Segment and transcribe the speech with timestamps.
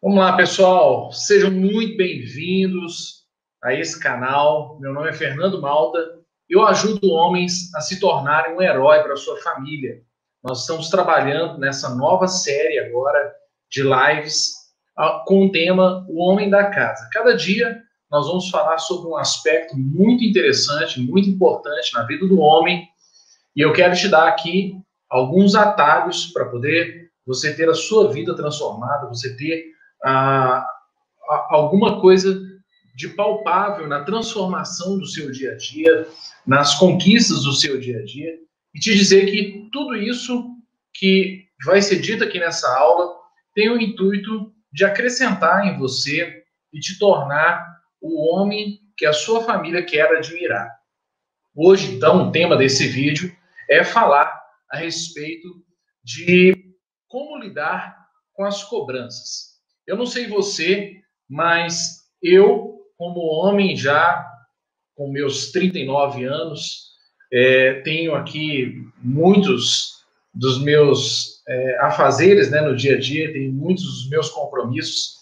[0.00, 1.10] Vamos lá, pessoal.
[1.10, 3.24] Sejam muito bem-vindos
[3.60, 4.78] a esse canal.
[4.78, 5.98] Meu nome é Fernando Malta.
[6.48, 10.00] Eu ajudo homens a se tornarem um herói para sua família.
[10.40, 13.34] Nós estamos trabalhando nessa nova série agora
[13.68, 14.52] de lives
[15.26, 17.08] com o tema O Homem da Casa.
[17.12, 22.38] Cada dia nós vamos falar sobre um aspecto muito interessante, muito importante na vida do
[22.38, 22.88] homem.
[23.56, 24.76] E eu quero te dar aqui
[25.10, 29.76] alguns atalhos para poder você ter a sua vida transformada, você ter
[31.50, 32.40] alguma coisa
[32.94, 36.08] de palpável na transformação do seu dia a dia,
[36.46, 38.34] nas conquistas do seu dia a dia,
[38.74, 40.56] e te dizer que tudo isso
[40.94, 43.16] que vai ser dito aqui nessa aula
[43.54, 46.42] tem o intuito de acrescentar em você
[46.72, 47.66] e te tornar
[48.00, 50.68] o homem que a sua família quer admirar.
[51.54, 53.34] Hoje, então, o tema desse vídeo
[53.68, 55.48] é falar a respeito
[56.04, 56.54] de
[57.08, 57.96] como lidar
[58.32, 59.57] com as cobranças.
[59.88, 64.22] Eu não sei você, mas eu, como homem já
[64.94, 66.88] com meus 39 anos,
[67.32, 73.82] é, tenho aqui muitos dos meus é, afazeres né, no dia a dia, tenho muitos
[73.84, 75.14] dos meus compromissos.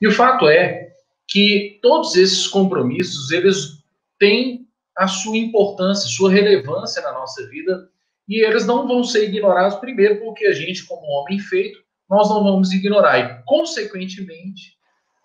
[0.00, 0.88] E o fato é
[1.28, 3.78] que todos esses compromissos, eles
[4.18, 7.88] têm a sua importância, sua relevância na nossa vida,
[8.28, 11.78] e eles não vão ser ignorados, primeiro, porque a gente, como homem feito,
[12.08, 13.18] nós não vamos ignorar.
[13.18, 14.72] E, consequentemente,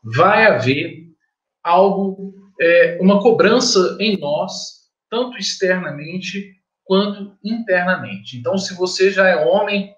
[0.03, 1.07] vai haver
[1.63, 8.37] algo, é, uma cobrança em nós, tanto externamente quanto internamente.
[8.37, 9.95] Então, se você já é homem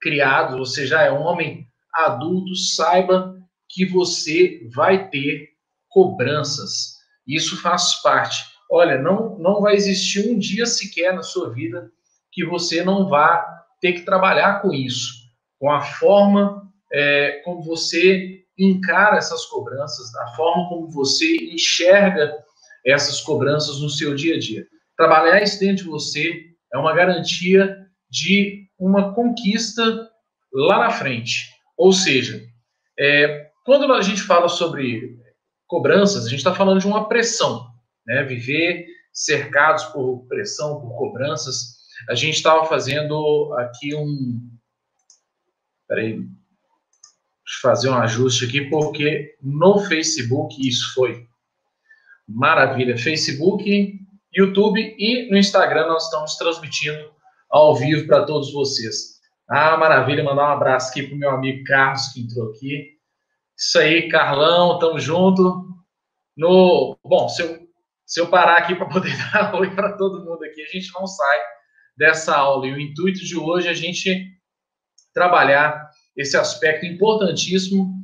[0.00, 5.48] criado, você já é homem adulto, saiba que você vai ter
[5.88, 6.96] cobranças.
[7.26, 8.44] Isso faz parte.
[8.70, 11.90] Olha, não, não vai existir um dia sequer na sua vida
[12.30, 13.46] que você não vá
[13.80, 15.21] ter que trabalhar com isso
[15.62, 22.36] com a forma é, como você encara essas cobranças, a forma como você enxerga
[22.84, 24.66] essas cobranças no seu dia a dia.
[24.96, 27.78] Trabalhar isso dentro de você é uma garantia
[28.10, 30.10] de uma conquista
[30.52, 31.48] lá na frente.
[31.76, 32.42] Ou seja,
[32.98, 35.16] é, quando a gente fala sobre
[35.68, 37.68] cobranças, a gente está falando de uma pressão,
[38.04, 38.24] né?
[38.24, 41.76] Viver cercados por pressão, por cobranças.
[42.10, 44.40] A gente estava fazendo aqui um,
[45.92, 51.26] Peraí, deixa eu fazer um ajuste aqui, porque no Facebook isso foi
[52.26, 52.96] maravilha.
[52.96, 54.00] Facebook,
[54.34, 57.12] YouTube e no Instagram nós estamos transmitindo
[57.50, 59.20] ao vivo para todos vocês.
[59.46, 62.92] Ah, maravilha, mandar um abraço aqui para o meu amigo Carlos que entrou aqui.
[63.54, 65.42] Isso aí, Carlão, tamo junto.
[66.34, 67.68] No, bom, se eu,
[68.06, 71.06] se eu parar aqui para poder dar oi para todo mundo aqui, a gente não
[71.06, 71.38] sai
[71.98, 72.66] dessa aula.
[72.66, 74.32] E o intuito de hoje é a gente
[75.12, 78.02] trabalhar esse aspecto importantíssimo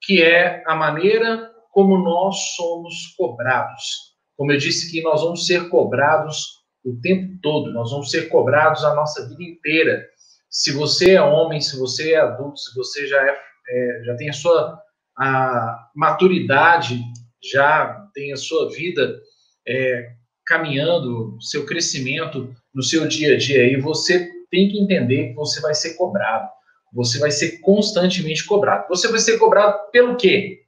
[0.00, 4.14] que é a maneira como nós somos cobrados.
[4.36, 8.84] Como eu disse que nós vamos ser cobrados o tempo todo, nós vamos ser cobrados
[8.84, 10.06] a nossa vida inteira.
[10.48, 13.36] Se você é homem, se você é adulto, se você já é,
[13.68, 14.80] é já tem a sua
[15.18, 17.00] a maturidade,
[17.42, 19.20] já tem a sua vida
[19.66, 20.12] é,
[20.46, 25.60] caminhando, seu crescimento no seu dia a dia, e você tem que entender que você
[25.60, 26.48] vai ser cobrado.
[26.92, 28.86] Você vai ser constantemente cobrado.
[28.88, 30.62] Você vai ser cobrado pelo quê?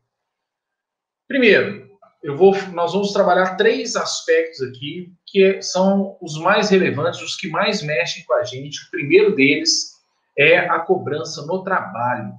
[1.26, 1.88] Primeiro,
[2.22, 7.48] eu vou, nós vamos trabalhar três aspectos aqui que são os mais relevantes, os que
[7.48, 8.84] mais mexem com a gente.
[8.86, 9.92] O primeiro deles
[10.36, 12.32] é a cobrança no trabalho.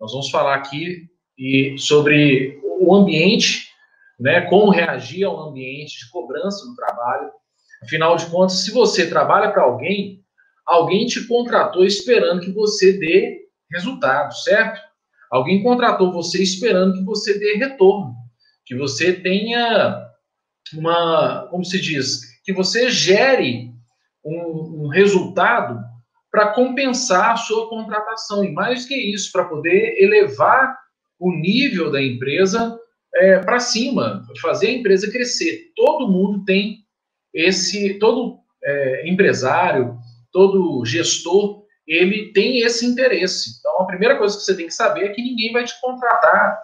[0.00, 1.06] Nós vamos falar aqui
[1.38, 3.68] e sobre o ambiente,
[4.18, 7.30] né, como reagir ao ambiente de cobrança no trabalho.
[7.82, 10.24] Afinal de contas, se você trabalha para alguém,
[10.66, 14.80] alguém te contratou esperando que você dê resultado, certo?
[15.30, 18.14] Alguém contratou você esperando que você dê retorno,
[18.64, 20.06] que você tenha
[20.74, 23.70] uma, como se diz, que você gere
[24.24, 25.80] um, um resultado
[26.30, 30.76] para compensar a sua contratação e mais que isso, para poder elevar
[31.18, 32.78] o nível da empresa
[33.14, 35.72] é, para cima, fazer a empresa crescer.
[35.74, 36.84] Todo mundo tem
[37.32, 39.96] esse, todo é, empresário,
[40.36, 43.58] todo gestor, ele tem esse interesse.
[43.58, 46.60] Então, a primeira coisa que você tem que saber é que ninguém vai te contratar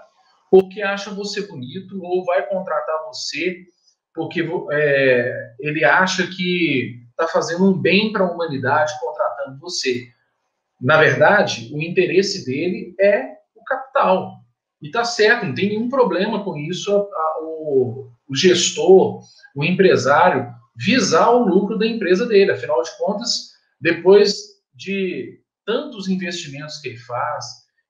[0.50, 3.64] porque acha você bonito ou vai contratar você
[4.14, 10.06] porque é, ele acha que está fazendo um bem para a humanidade contratando você.
[10.78, 13.24] Na verdade, o interesse dele é
[13.56, 14.34] o capital.
[14.82, 19.22] E está certo, não tem nenhum problema com isso a, a, o, o gestor,
[19.56, 22.52] o empresário, visar o lucro da empresa dele.
[22.52, 23.51] Afinal de contas,
[23.82, 24.34] depois
[24.74, 27.44] de tantos investimentos que ele faz,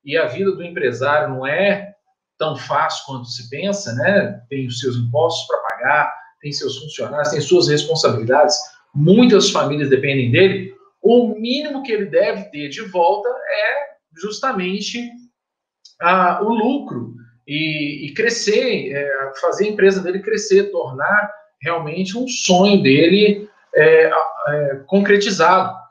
[0.04, 1.92] e a vida do empresário não é
[2.38, 4.42] tão fácil quanto se pensa, né?
[4.48, 8.56] Tem os seus impostos para pagar, tem seus funcionários, tem suas responsabilidades,
[8.92, 10.74] muitas famílias dependem dele.
[11.00, 15.08] O mínimo que ele deve ter de volta é justamente
[16.00, 17.14] a, o lucro
[17.46, 24.10] e, e crescer, é, fazer a empresa dele crescer, tornar realmente um sonho dele é,
[24.48, 25.81] é, concretizado.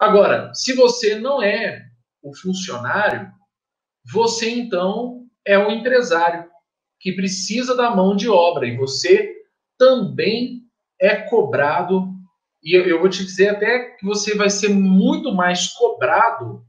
[0.00, 1.82] Agora, se você não é
[2.22, 3.30] o funcionário,
[4.12, 6.48] você então é o empresário
[7.00, 9.34] que precisa da mão de obra e você
[9.78, 10.62] também
[11.00, 12.08] é cobrado.
[12.62, 16.64] E eu, vou te dizer até que você vai ser muito mais cobrado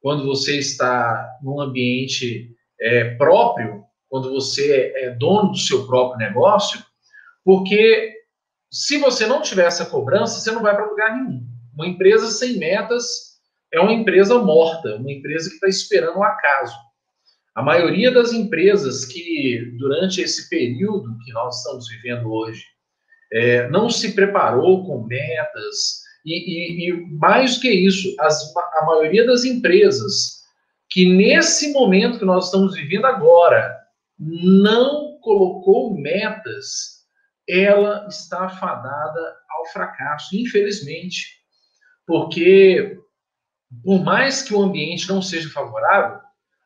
[0.00, 6.82] quando você está num ambiente é, próprio, quando você é dono do seu próprio negócio,
[7.44, 8.14] porque
[8.70, 11.47] se você não tiver essa cobrança, você não vai para lugar nenhum.
[11.78, 13.04] Uma empresa sem metas
[13.72, 16.74] é uma empresa morta, uma empresa que está esperando o acaso.
[17.54, 22.64] A maioria das empresas que, durante esse período que nós estamos vivendo hoje,
[23.32, 28.84] é, não se preparou com metas, e, e, e mais do que isso, as, a
[28.84, 30.42] maioria das empresas
[30.90, 33.78] que nesse momento que nós estamos vivendo agora
[34.18, 37.04] não colocou metas,
[37.48, 41.37] ela está fadada ao fracasso, infelizmente.
[42.08, 42.98] Porque,
[43.84, 46.18] por mais que o ambiente não seja favorável,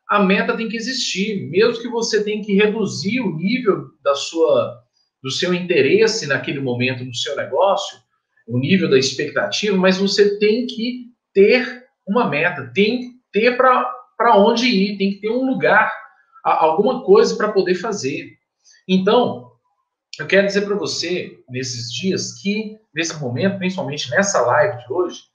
[0.07, 4.81] a meta tem que existir, mesmo que você tenha que reduzir o nível da sua,
[5.21, 7.97] do seu interesse naquele momento no seu negócio,
[8.47, 14.37] o nível da expectativa, mas você tem que ter uma meta, tem que ter para
[14.37, 15.91] onde ir, tem que ter um lugar,
[16.41, 18.31] alguma coisa para poder fazer.
[18.87, 19.51] Então,
[20.17, 25.32] eu quero dizer para você, nesses dias, que, nesse momento, principalmente nessa live de hoje,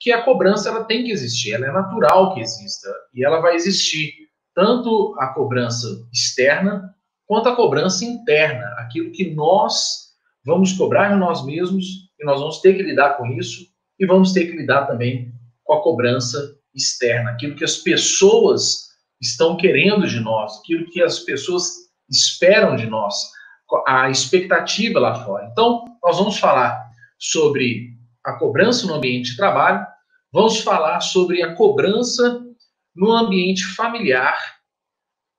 [0.00, 3.54] que a cobrança ela tem que existir, ela é natural que exista, e ela vai
[3.54, 4.12] existir
[4.54, 6.94] tanto a cobrança externa
[7.26, 10.12] quanto a cobrança interna, aquilo que nós
[10.44, 11.84] vamos cobrar de nós mesmos,
[12.20, 13.66] e nós vamos ter que lidar com isso,
[13.98, 15.32] e vamos ter que lidar também
[15.64, 18.88] com a cobrança externa, aquilo que as pessoas
[19.20, 23.14] estão querendo de nós, aquilo que as pessoas esperam de nós,
[23.86, 25.48] a expectativa lá fora.
[25.50, 26.84] Então, nós vamos falar
[27.18, 27.93] sobre
[28.24, 29.86] a cobrança no ambiente de trabalho,
[30.32, 32.42] vamos falar sobre a cobrança
[32.94, 34.38] no ambiente familiar.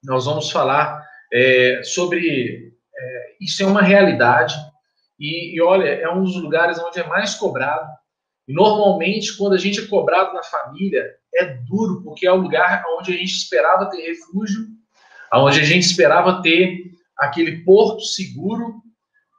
[0.03, 1.03] Nós vamos falar
[1.33, 4.55] é, sobre é, isso é uma realidade
[5.19, 7.89] e, e, olha é um dos lugares onde é mais cobrado.
[8.47, 11.03] Normalmente quando a gente é cobrado na família
[11.33, 14.67] é duro porque é o lugar onde a gente esperava ter refúgio,
[15.33, 18.81] onde a gente esperava ter aquele porto seguro,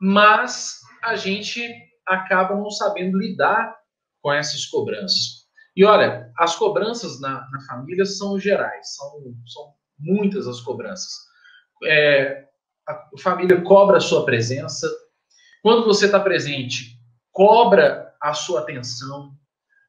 [0.01, 3.77] mas a gente acaba não sabendo lidar
[4.23, 5.47] com essas cobranças.
[5.77, 9.11] E olha, as cobranças na, na família são gerais, são,
[9.47, 11.13] são muitas as cobranças.
[11.85, 12.47] É,
[12.89, 14.89] a família cobra a sua presença.
[15.63, 16.99] Quando você está presente,
[17.31, 19.33] cobra a sua atenção.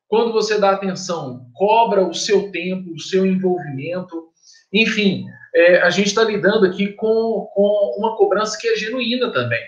[0.08, 4.30] Quando você dá atenção, cobra o seu tempo, o seu envolvimento.
[4.74, 5.25] Enfim,
[5.56, 9.64] é, a gente está lidando aqui com, com uma cobrança que é genuína também.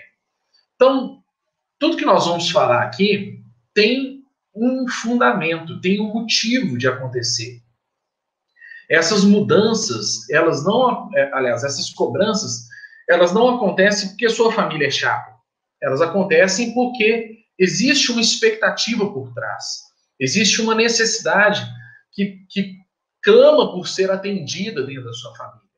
[0.74, 1.19] Então,
[1.80, 3.42] tudo que nós vamos falar aqui
[3.74, 4.22] tem
[4.54, 7.60] um fundamento, tem um motivo de acontecer.
[8.88, 12.66] Essas mudanças, elas não, é, aliás, essas cobranças,
[13.08, 15.32] elas não acontecem porque sua família é chata.
[15.82, 19.80] Elas acontecem porque existe uma expectativa por trás.
[20.18, 21.66] Existe uma necessidade
[22.12, 22.76] que, que
[23.22, 25.70] clama por ser atendida dentro da sua família.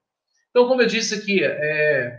[0.50, 2.18] Então, como eu disse aqui, é,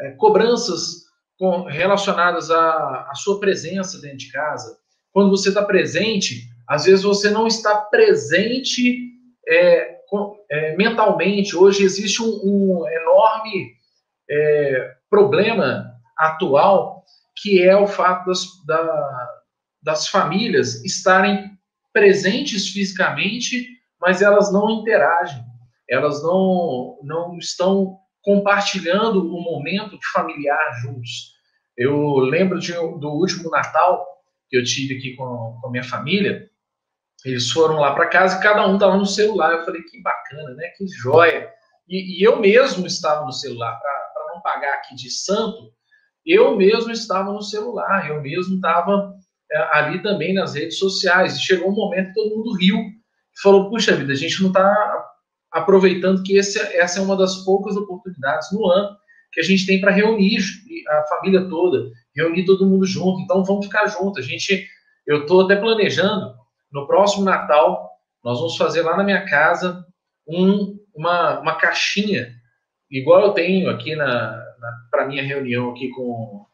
[0.00, 1.07] é, cobranças
[1.38, 4.76] com, relacionadas à, à sua presença dentro de casa,
[5.12, 9.08] quando você está presente, às vezes você não está presente
[9.48, 9.98] é,
[10.50, 11.56] é, mentalmente.
[11.56, 13.72] Hoje existe um, um enorme
[14.30, 16.98] é, problema atual
[17.40, 19.28] que é o fato das, da,
[19.82, 21.50] das famílias estarem
[21.92, 23.66] presentes fisicamente,
[24.00, 25.42] mas elas não interagem,
[25.88, 31.32] elas não, não estão compartilhando o momento familiar juntos.
[31.74, 34.06] Eu lembro de, do último Natal,
[34.50, 36.46] que eu tive aqui com, com a minha família,
[37.24, 39.52] eles foram lá para casa e cada um estava no celular.
[39.52, 40.68] Eu falei, que bacana, né?
[40.76, 41.50] Que joia.
[41.88, 45.72] E, e eu mesmo estava no celular, para não pagar aqui de santo,
[46.26, 49.14] eu mesmo estava no celular, eu mesmo estava
[49.50, 51.34] é, ali também nas redes sociais.
[51.34, 52.76] E chegou um momento que todo mundo riu
[53.42, 55.07] falou: puxa vida, a gente não está
[55.58, 58.96] aproveitando que esse, essa é uma das poucas oportunidades no ano
[59.32, 60.38] que a gente tem para reunir
[60.88, 63.20] a família toda, reunir todo mundo junto.
[63.20, 64.24] Então vamos ficar juntos.
[64.24, 64.66] A gente,
[65.06, 66.34] eu estou até planejando
[66.72, 67.88] no próximo Natal
[68.24, 69.86] nós vamos fazer lá na minha casa
[70.26, 72.34] um uma, uma caixinha,
[72.90, 76.44] igual eu tenho aqui na, na para minha reunião aqui com,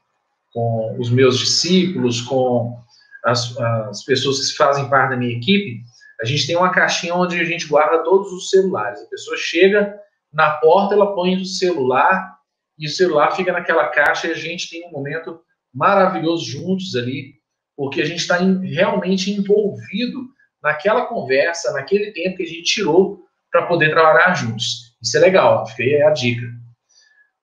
[0.52, 2.78] com os meus discípulos, com
[3.24, 5.82] as, as pessoas que fazem parte da minha equipe,
[6.20, 9.00] a gente tem uma caixinha onde a gente guarda todos os celulares.
[9.00, 9.98] A pessoa chega
[10.32, 12.34] na porta, ela põe o celular
[12.78, 15.40] e o celular fica naquela caixa e a gente tem um momento
[15.72, 17.34] maravilhoso juntos ali,
[17.76, 20.28] porque a gente está realmente envolvido
[20.62, 24.96] naquela conversa, naquele tempo que a gente tirou para poder trabalhar juntos.
[25.02, 26.46] Isso é legal, fica aí a dica.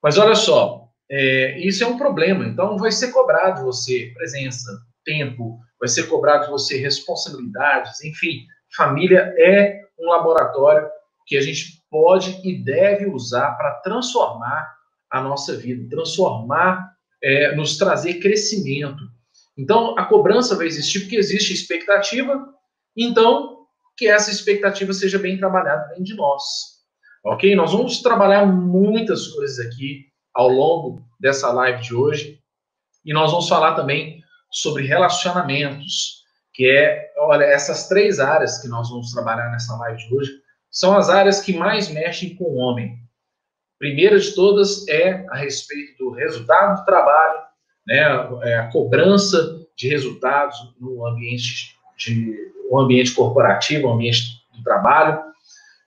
[0.02, 2.46] Mas olha só, é, isso é um problema.
[2.46, 4.72] Então, vai ser cobrado você presença,
[5.06, 8.46] tempo, vai ser cobrado você responsabilidades, enfim.
[8.76, 10.90] Família é um laboratório
[11.26, 14.74] que a gente pode e deve usar para transformar
[15.10, 19.04] a nossa vida, transformar, é, nos trazer crescimento.
[19.58, 22.48] Então, a cobrança vai existir porque existe expectativa,
[22.96, 23.66] então,
[23.98, 26.42] que essa expectativa seja bem trabalhada dentro de nós.
[27.24, 27.54] Ok?
[27.56, 32.40] Nós vamos trabalhar muitas coisas aqui ao longo dessa live de hoje.
[33.06, 36.21] E nós vamos falar também sobre relacionamentos,
[36.54, 40.32] que é, olha, essas três áreas que nós vamos trabalhar nessa live de hoje
[40.70, 42.98] são as áreas que mais mexem com o homem.
[43.78, 47.40] Primeira de todas é a respeito do resultado do trabalho,
[47.88, 48.00] né,
[48.44, 52.36] é a cobrança de resultados no ambiente de
[52.70, 54.22] um ambiente corporativo, um ambiente
[54.56, 55.22] do trabalho.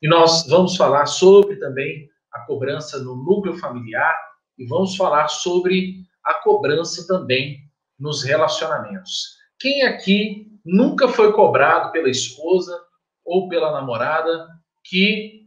[0.02, 4.14] E nós vamos falar sobre também a cobrança no núcleo familiar
[4.58, 7.58] e vamos falar sobre a cobrança também
[7.98, 9.36] nos relacionamentos.
[9.58, 12.78] Quem aqui nunca foi cobrado pela esposa
[13.24, 14.48] ou pela namorada
[14.84, 15.46] que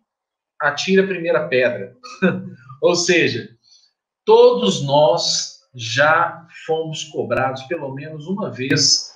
[0.60, 1.96] atira a primeira pedra?
[2.82, 3.50] ou seja,
[4.26, 9.16] todos nós já fomos cobrados pelo menos uma vez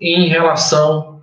[0.00, 1.22] em relação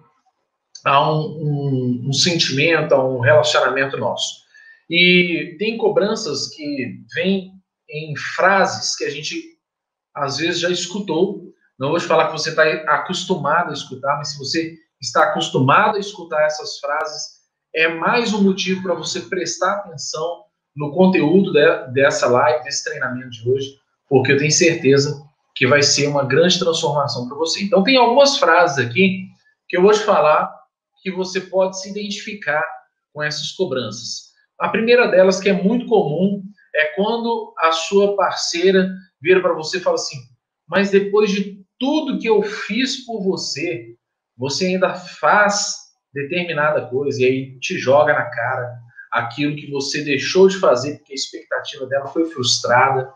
[0.84, 4.42] a um, um, um sentimento, a um relacionamento nosso.
[4.90, 7.54] E tem cobranças que vêm
[7.90, 9.42] em frases que a gente
[10.14, 11.41] às vezes já escutou.
[11.82, 15.98] Não vou te falar que você está acostumado a escutar, mas se você está acostumado
[15.98, 17.24] a escutar essas frases,
[17.74, 20.44] é mais um motivo para você prestar atenção
[20.76, 25.82] no conteúdo de, dessa live, desse treinamento de hoje, porque eu tenho certeza que vai
[25.82, 27.64] ser uma grande transformação para você.
[27.64, 29.26] Então, tem algumas frases aqui
[29.68, 30.54] que eu vou te falar
[31.02, 32.64] que você pode se identificar
[33.12, 34.34] com essas cobranças.
[34.60, 36.44] A primeira delas, que é muito comum,
[36.76, 38.88] é quando a sua parceira
[39.20, 40.18] vira para você e fala assim:
[40.70, 43.96] Mas depois de tudo que eu fiz por você,
[44.38, 45.78] você ainda faz
[46.14, 48.72] determinada coisa e aí te joga na cara
[49.12, 53.12] aquilo que você deixou de fazer porque a expectativa dela foi frustrada.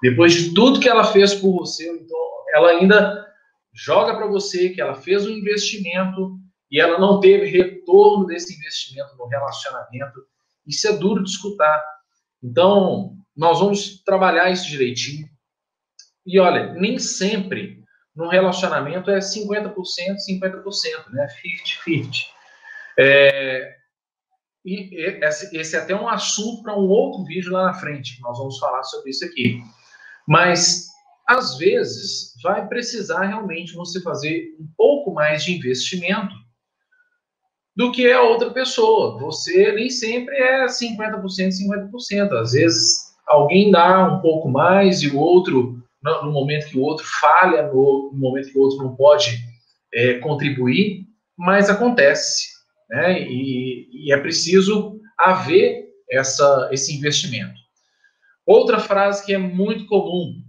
[0.00, 2.18] Depois de tudo que ela fez por você, então
[2.54, 3.26] ela ainda
[3.74, 6.38] joga para você que ela fez um investimento
[6.70, 10.24] e ela não teve retorno desse investimento no relacionamento.
[10.64, 11.84] Isso é duro de escutar.
[12.40, 15.28] Então, nós vamos trabalhar isso direitinho.
[16.24, 17.84] E olha, nem sempre
[18.16, 21.26] no relacionamento é 50%, 50%, né?
[21.86, 22.08] 50-50.
[22.98, 23.76] É,
[24.64, 24.90] e
[25.52, 28.82] esse é até um assunto para um outro vídeo lá na frente, nós vamos falar
[28.82, 29.60] sobre isso aqui.
[30.26, 30.88] Mas,
[31.28, 36.34] às vezes, vai precisar realmente você fazer um pouco mais de investimento
[37.76, 39.18] do que a outra pessoa.
[39.18, 42.32] Você nem sempre é 50%, 50%.
[42.32, 47.04] Às vezes alguém dá um pouco mais e o outro, no momento que o outro
[47.20, 49.38] falha, no momento que o outro não pode
[49.92, 52.48] é, contribuir, mas acontece.
[52.88, 53.22] Né?
[53.22, 57.58] E, e é preciso haver essa, esse investimento.
[58.46, 60.40] Outra frase que é muito comum: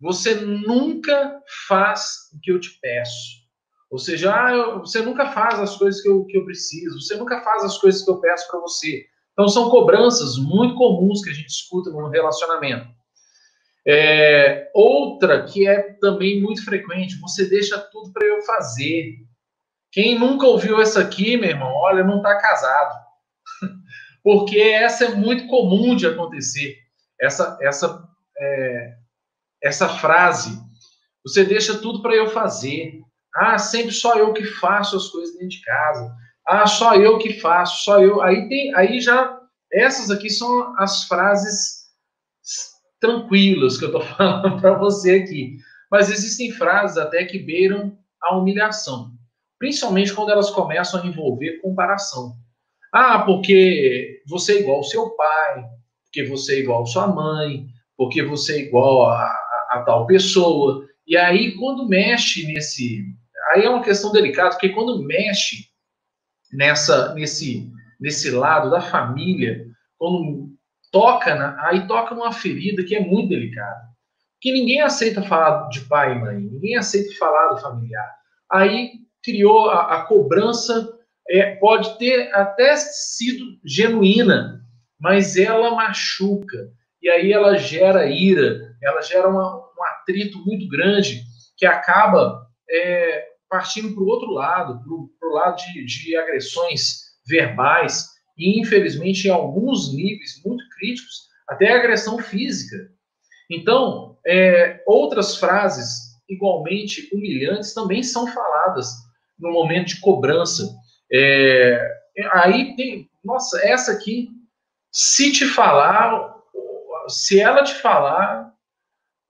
[0.00, 3.44] você nunca faz o que eu te peço.
[3.90, 7.16] Ou seja, ah, eu, você nunca faz as coisas que eu, que eu preciso, você
[7.16, 9.04] nunca faz as coisas que eu peço para você.
[9.32, 12.88] Então, são cobranças muito comuns que a gente escuta no relacionamento.
[13.86, 19.16] É, outra que é também muito frequente, você deixa tudo para eu fazer.
[19.92, 22.94] Quem nunca ouviu essa aqui, meu irmão, olha, não está casado.
[24.24, 26.76] Porque essa é muito comum de acontecer.
[27.20, 28.02] Essa, essa,
[28.38, 28.94] é,
[29.62, 30.58] essa frase,
[31.24, 33.00] você deixa tudo para eu fazer.
[33.36, 36.14] Ah, sempre só eu que faço as coisas dentro de casa.
[36.46, 38.22] Ah, só eu que faço, só eu.
[38.22, 39.40] Aí tem, aí já
[39.72, 41.83] essas aqui são as frases
[43.04, 45.58] tranquilas que eu estou falando para você aqui.
[45.90, 49.12] Mas existem frases até que beiram a humilhação,
[49.58, 52.32] principalmente quando elas começam a envolver comparação.
[52.92, 55.64] Ah, porque você é igual ao seu pai,
[56.04, 60.06] porque você é igual à sua mãe, porque você é igual a, a, a tal
[60.06, 60.86] pessoa.
[61.06, 63.04] E aí, quando mexe nesse,
[63.52, 65.66] aí é uma questão delicada, porque quando mexe
[66.52, 67.70] nessa, nesse,
[68.00, 69.66] nesse lado da família,
[69.98, 70.53] quando
[70.94, 73.82] toca, na, aí toca numa ferida que é muito delicada.
[74.40, 78.08] Que ninguém aceita falar de pai e mãe, ninguém aceita falar do familiar.
[78.48, 78.92] Aí
[79.24, 80.88] criou a, a cobrança,
[81.28, 84.60] é, pode ter até sido genuína,
[85.00, 86.70] mas ela machuca.
[87.02, 91.24] E aí ela gera ira, ela gera uma, um atrito muito grande
[91.56, 94.80] que acaba é, partindo para o outro lado,
[95.18, 101.72] para o lado de, de agressões verbais e, infelizmente, em alguns níveis muito críticos, até
[101.72, 102.76] agressão física.
[103.50, 108.88] Então, é, outras frases igualmente humilhantes também são faladas
[109.38, 110.74] no momento de cobrança.
[111.12, 111.78] É,
[112.32, 114.28] aí tem, nossa, essa aqui,
[114.90, 116.34] se te falar,
[117.08, 118.52] se ela te falar,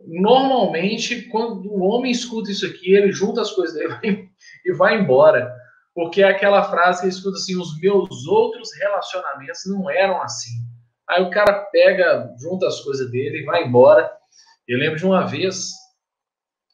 [0.00, 4.28] normalmente, quando o homem escuta isso aqui, ele junta as coisas dele
[4.64, 5.52] e vai embora.
[5.94, 10.64] Porque é aquela frase que escuta assim: os meus outros relacionamentos não eram assim.
[11.08, 14.10] Aí o cara pega, junta as coisas dele e vai embora.
[14.66, 15.72] Eu lembro de uma vez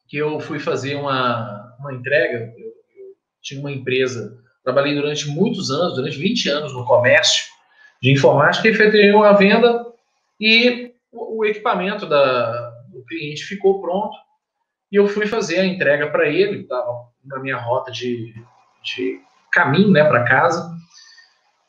[0.08, 2.54] que eu fui fazer uma, uma entrega.
[2.56, 7.44] Eu, eu tinha uma empresa, trabalhei durante muitos anos, durante 20 anos no comércio
[8.00, 9.84] de informática, e efetuei uma venda
[10.40, 14.16] e o, o equipamento da, do cliente ficou pronto.
[14.90, 18.34] E eu fui fazer a entrega para ele, estava na minha rota de,
[18.82, 19.20] de
[19.50, 20.70] caminho né, para casa.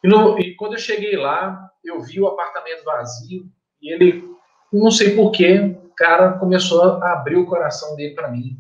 [0.04, 3.46] E, no, e, quando eu cheguei lá, eu vi o apartamento vazio
[3.82, 4.24] e ele,
[4.72, 8.58] não sei porquê, o cara começou a abrir o coração dele para mim.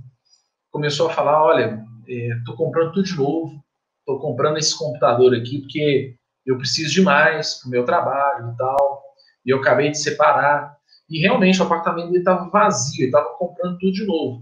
[0.71, 3.63] Começou a falar: Olha, estou é, comprando tudo de novo,
[3.99, 6.15] estou comprando esse computador aqui porque
[6.45, 9.03] eu preciso de mais para o meu trabalho e tal.
[9.45, 10.75] E eu acabei de separar.
[11.09, 14.41] E realmente o apartamento estava vazio, estava comprando tudo de novo.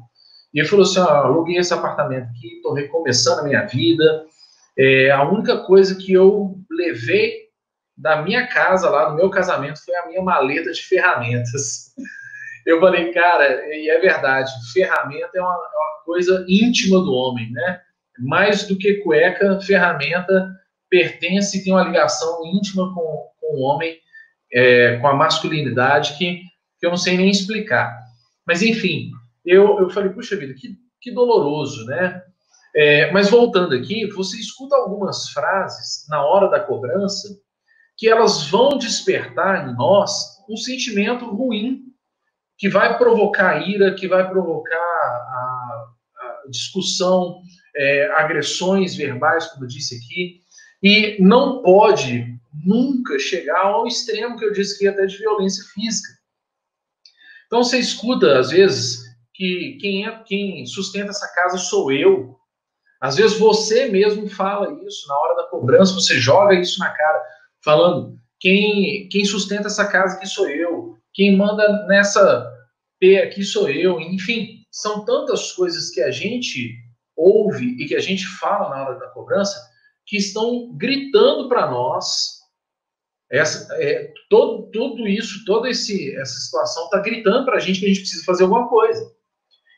[0.53, 4.25] E ele falou assim: ah, aluguei esse apartamento aqui, estou recomeçando a minha vida.
[4.77, 7.49] É, a única coisa que eu levei
[7.97, 11.93] da minha casa lá, no meu casamento, foi a minha maleta de ferramentas.
[12.65, 17.49] Eu falei, cara, e é verdade, ferramenta é uma, é uma coisa íntima do homem,
[17.51, 17.81] né?
[18.19, 20.59] Mais do que cueca, ferramenta
[20.89, 23.97] pertence e tem uma ligação íntima com, com o homem,
[24.51, 26.41] é, com a masculinidade, que,
[26.79, 27.97] que eu não sei nem explicar.
[28.45, 29.11] Mas, enfim,
[29.49, 32.21] eu, eu falei, puxa vida, que, que doloroso, né?
[32.75, 37.27] É, mas voltando aqui, você escuta algumas frases na hora da cobrança
[37.97, 40.13] que elas vão despertar em nós
[40.47, 41.81] um sentimento ruim
[42.57, 45.87] que vai provocar ira, que vai provocar a,
[46.19, 47.41] a discussão,
[47.75, 50.43] é, agressões verbais, como eu disse aqui,
[50.83, 56.09] e não pode nunca chegar ao extremo que eu disse que até de violência física.
[57.47, 59.08] Então você escuta, às vezes,
[59.39, 62.37] que quem, é, quem sustenta essa casa sou eu.
[62.99, 67.23] Às vezes você mesmo fala isso na hora da cobrança, você joga isso na cara,
[67.63, 72.53] falando quem, quem sustenta essa casa aqui sou eu, quem manda nessa
[72.99, 76.75] P aqui sou eu, enfim, são tantas coisas que a gente
[77.15, 79.57] ouve e que a gente fala na hora da cobrança
[80.05, 82.39] que estão gritando para nós.
[83.31, 87.85] Essa, é, todo, tudo isso, toda esse, essa situação está gritando para a gente que
[87.85, 89.18] a gente precisa fazer alguma coisa.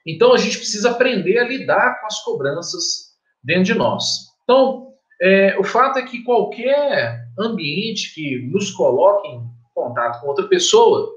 [0.05, 3.11] Então a gente precisa aprender a lidar com as cobranças
[3.43, 4.31] dentro de nós.
[4.43, 9.41] Então, é, o fato é que qualquer ambiente que nos coloque em
[9.73, 11.11] contato com outra pessoa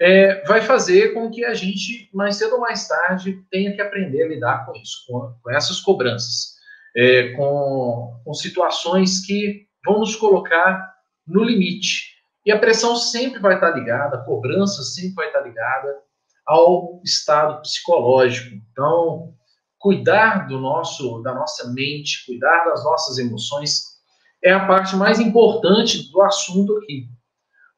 [0.00, 4.22] é, vai fazer com que a gente, mais cedo ou mais tarde, tenha que aprender
[4.22, 6.56] a lidar com isso, com, com essas cobranças,
[6.96, 10.94] é, com, com situações que vão nos colocar
[11.26, 12.16] no limite.
[12.46, 15.96] E a pressão sempre vai estar ligada, a cobrança sempre vai estar ligada
[16.48, 18.56] ao estado psicológico.
[18.72, 19.34] Então,
[19.78, 23.82] cuidar do nosso, da nossa mente, cuidar das nossas emoções
[24.42, 27.06] é a parte mais importante do assunto aqui.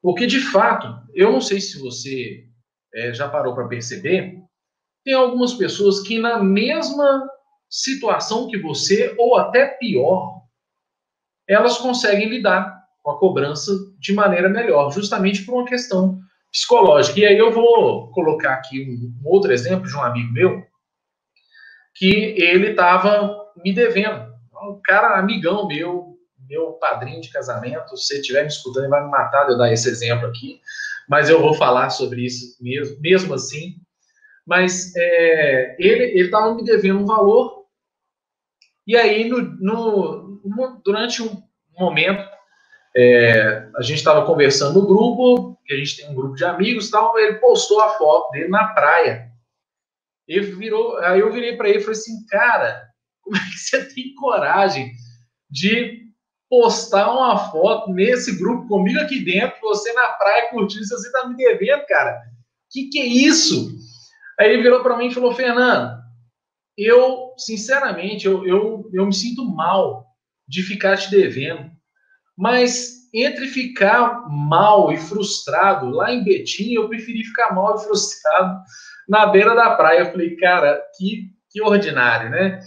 [0.00, 2.46] Porque, de fato, eu não sei se você
[2.94, 4.38] é, já parou para perceber,
[5.04, 7.28] tem algumas pessoas que, na mesma
[7.68, 10.42] situação que você, ou até pior,
[11.48, 17.20] elas conseguem lidar com a cobrança de maneira melhor, justamente por uma questão psicológica.
[17.20, 20.62] E aí eu vou colocar aqui um, outro exemplo de um amigo meu
[21.94, 24.30] que ele estava me devendo.
[24.62, 26.16] Um cara amigão meu,
[26.48, 27.96] meu padrinho de casamento.
[27.96, 30.60] Se você estiver me escutando, ele vai me matar de eu dar esse exemplo aqui.
[31.08, 33.76] Mas eu vou falar sobre isso mesmo, mesmo assim.
[34.46, 37.64] Mas é, ele estava me devendo um valor.
[38.86, 41.42] E aí, no, no, no durante um
[41.78, 42.28] momento,
[42.96, 46.90] é, a gente estava conversando no grupo, que a gente tem um grupo de amigos
[46.90, 49.30] tal, ele postou a foto dele na praia.
[50.26, 52.88] Ele virou, aí eu virei para ele e falei assim, cara,
[53.22, 54.90] como é que você tem coragem
[55.48, 56.08] de
[56.48, 61.36] postar uma foto nesse grupo comigo aqui dentro, você na praia curtindo, você tá me
[61.36, 62.20] devendo, cara.
[62.68, 63.72] Que que é isso?
[64.40, 66.00] Aí ele virou para mim e falou, Fernando,
[66.76, 70.04] eu, sinceramente, eu, eu, eu me sinto mal
[70.48, 71.70] de ficar te devendo,
[72.36, 78.60] mas entre ficar mal e frustrado lá em Betim, eu preferi ficar mal e frustrado
[79.08, 80.00] na beira da praia.
[80.00, 82.60] Eu falei, cara, que, que ordinário, né?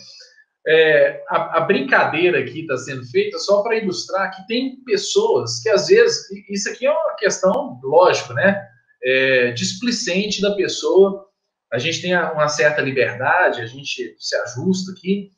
[0.66, 5.70] É, a, a, brincadeira aqui está sendo feita só para ilustrar que tem pessoas que
[5.70, 8.66] às vezes, isso aqui é uma questão, lógico, né?
[9.04, 11.28] É, displicente da pessoa.
[11.72, 15.32] A gente tem uma certa liberdade, a gente se ajusta aqui,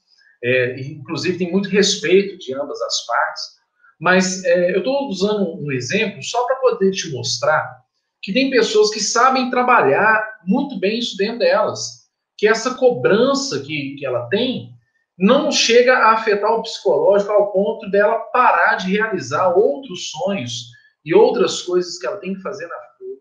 [0.44, 3.55] é, inclusive tem muito respeito de ambas as partes.
[4.00, 7.84] Mas é, eu estou usando um exemplo só para poder te mostrar
[8.22, 12.06] que tem pessoas que sabem trabalhar muito bem isso dentro delas,
[12.38, 14.74] que essa cobrança que, que ela tem
[15.18, 20.72] não chega a afetar o psicológico ao ponto dela parar de realizar outros sonhos
[21.06, 22.76] e outras coisas que ela tem que fazer na,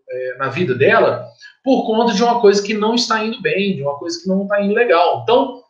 [0.09, 1.29] é, na vida dela
[1.63, 4.43] por conta de uma coisa que não está indo bem, de uma coisa que não
[4.43, 5.21] está indo legal.
[5.23, 5.63] Então,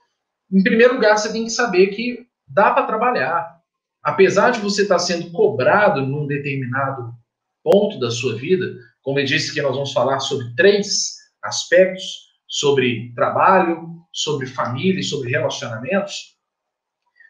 [0.52, 3.55] em primeiro lugar, você tem que saber que dá para trabalhar,
[4.06, 7.12] apesar de você estar sendo cobrado num determinado
[7.64, 12.04] ponto da sua vida, como eu disse que nós vamos falar sobre três aspectos,
[12.48, 16.36] sobre trabalho, sobre família e sobre relacionamentos.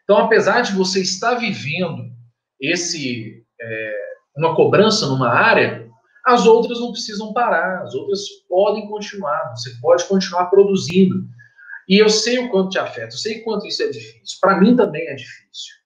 [0.03, 2.11] Então, apesar de você estar vivendo
[2.59, 3.95] esse é,
[4.35, 5.89] uma cobrança numa área,
[6.25, 11.25] as outras não precisam parar, as outras podem continuar, você pode continuar produzindo.
[11.87, 14.37] E eu sei o quanto te afeta, eu sei o quanto isso é difícil.
[14.41, 15.84] Para mim também é difícil.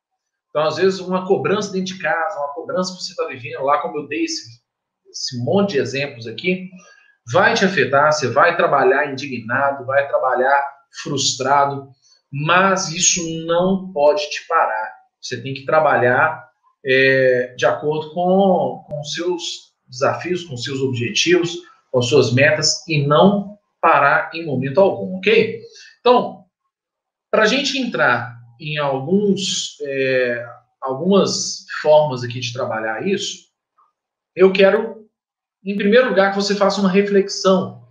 [0.49, 3.81] Então, às vezes, uma cobrança dentro de casa, uma cobrança que você está vivendo lá,
[3.81, 4.61] como eu dei esse,
[5.09, 6.69] esse monte de exemplos aqui,
[7.31, 10.63] vai te afetar, você vai trabalhar indignado, vai trabalhar
[11.03, 11.89] frustrado,
[12.31, 14.91] mas isso não pode te parar.
[15.21, 16.49] Você tem que trabalhar
[16.85, 21.57] é, de acordo com, com seus desafios, com seus objetivos,
[21.91, 25.61] com suas metas e não parar em momento algum, ok?
[25.99, 26.45] Então,
[27.31, 30.45] para a gente entrar em alguns, é,
[30.81, 33.47] algumas formas aqui de trabalhar isso,
[34.35, 35.07] eu quero,
[35.63, 37.83] em primeiro lugar, que você faça uma reflexão,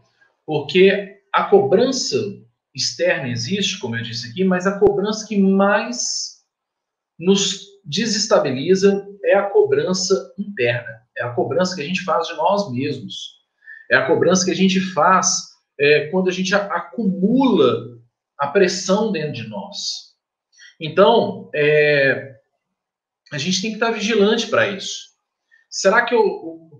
[0.47, 2.17] porque a cobrança
[2.75, 6.39] externa existe, como eu disse aqui, mas a cobrança que mais
[7.19, 12.71] nos desestabiliza é a cobrança interna, é a cobrança que a gente faz de nós
[12.71, 13.39] mesmos,
[13.91, 15.49] é a cobrança que a gente faz
[15.81, 17.99] é, quando a gente acumula
[18.39, 20.08] a pressão dentro de nós.
[20.81, 22.37] Então, é,
[23.33, 25.09] a gente tem que estar vigilante para isso.
[25.71, 26.23] Será que eu,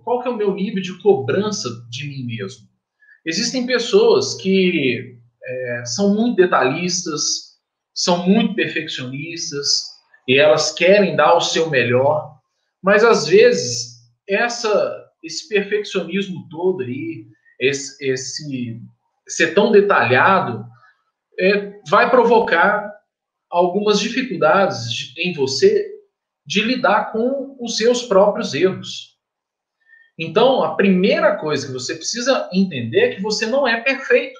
[0.03, 2.67] qual que é o meu nível de cobrança de mim mesmo?
[3.25, 7.49] Existem pessoas que é, são muito detalhistas,
[7.93, 9.83] são muito perfeccionistas
[10.27, 12.39] e elas querem dar o seu melhor,
[12.81, 17.25] mas às vezes essa, esse perfeccionismo todo aí,
[17.59, 18.81] esse, esse
[19.27, 20.65] ser tão detalhado,
[21.39, 22.88] é, vai provocar
[23.49, 25.89] algumas dificuldades em você
[26.45, 29.17] de lidar com os seus próprios erros.
[30.17, 34.39] Então, a primeira coisa que você precisa entender é que você não é perfeito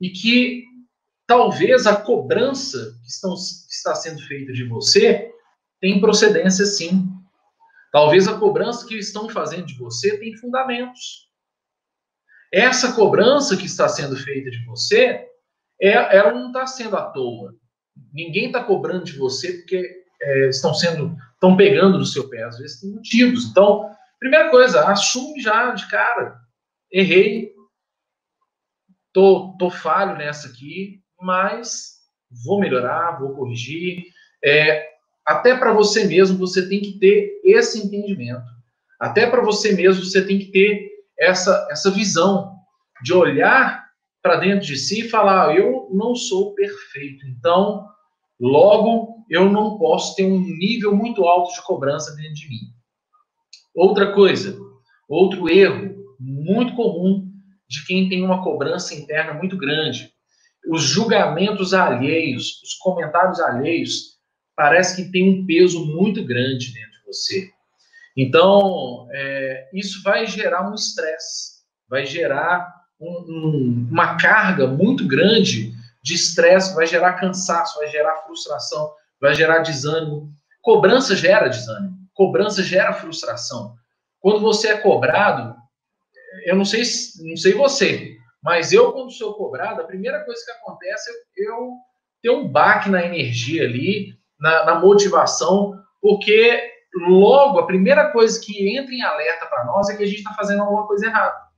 [0.00, 0.64] e que
[1.26, 5.30] talvez a cobrança que, estão, que está sendo feita de você
[5.80, 7.08] tem procedência sim.
[7.92, 11.28] Talvez a cobrança que estão fazendo de você tem fundamentos.
[12.52, 15.24] Essa cobrança que está sendo feita de você,
[15.80, 17.54] é, ela não está sendo à toa.
[18.12, 22.44] Ninguém está cobrando de você porque é, estão sendo, estão pegando no seu pé.
[22.44, 23.46] Às vezes tem motivos.
[23.46, 26.38] Então, primeira coisa, assume já de cara.
[26.90, 27.52] Errei,
[29.12, 32.00] tô, tô falho nessa aqui, mas
[32.44, 34.04] vou melhorar, vou corrigir.
[34.44, 34.88] É,
[35.24, 38.44] até para você mesmo você tem que ter esse entendimento.
[38.98, 42.56] Até para você mesmo você tem que ter essa, essa visão
[43.02, 43.79] de olhar
[44.22, 47.86] para dentro de si e falar: eu não sou perfeito, então,
[48.38, 52.60] logo, eu não posso ter um nível muito alto de cobrança dentro de mim.
[53.74, 54.58] Outra coisa,
[55.08, 57.30] outro erro muito comum
[57.68, 60.12] de quem tem uma cobrança interna muito grande.
[60.68, 64.18] Os julgamentos alheios, os comentários alheios,
[64.56, 67.50] parece que tem um peso muito grande dentro de você.
[68.16, 75.72] Então, é, isso vai gerar um estresse, vai gerar um, um, uma carga muito grande
[76.02, 80.30] de estresse, vai gerar cansaço, vai gerar frustração, vai gerar desânimo.
[80.62, 83.74] Cobrança gera desânimo, cobrança gera frustração.
[84.20, 85.56] Quando você é cobrado,
[86.44, 86.82] eu não sei,
[87.20, 91.14] não sei você, mas eu, quando sou cobrado, a primeira coisa que acontece é
[91.48, 91.72] eu
[92.22, 96.70] ter um baque na energia ali, na, na motivação, porque
[97.08, 100.34] logo a primeira coisa que entra em alerta para nós é que a gente está
[100.34, 101.49] fazendo alguma coisa errada.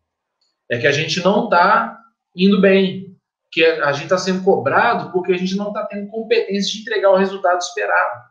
[0.72, 2.00] É que a gente não está
[2.34, 3.14] indo bem,
[3.50, 7.10] que a gente está sendo cobrado porque a gente não está tendo competência de entregar
[7.10, 8.22] o resultado esperado.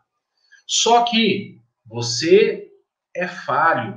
[0.66, 2.68] Só que você
[3.14, 3.96] é falho,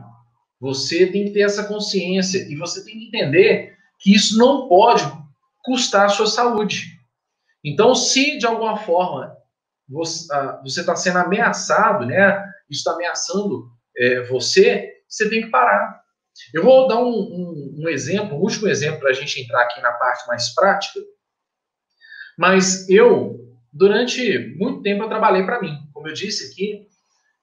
[0.59, 5.03] você tem que ter essa consciência e você tem que entender que isso não pode
[5.63, 6.99] custar a sua saúde.
[7.63, 9.35] Então, se de alguma forma
[9.89, 12.37] você ah, está sendo ameaçado, né?
[12.69, 16.05] Isso está ameaçando é, você, você tem que parar.
[16.53, 19.81] Eu vou dar um, um, um exemplo, um último exemplo para a gente entrar aqui
[19.81, 20.99] na parte mais prática.
[22.37, 23.39] Mas eu,
[23.71, 25.77] durante muito tempo, eu trabalhei para mim.
[25.93, 26.87] Como eu disse aqui,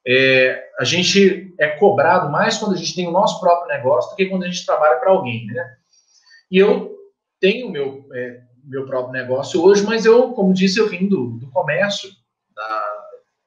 [0.07, 4.17] é, a gente é cobrado mais quando a gente tem o nosso próprio negócio do
[4.17, 5.77] que quando a gente trabalha para alguém, né?
[6.51, 6.93] E eu
[7.41, 11.51] tenho meu é, meu próprio negócio hoje, mas eu, como disse, eu vim do, do
[11.51, 12.09] comércio,
[12.55, 13.01] da,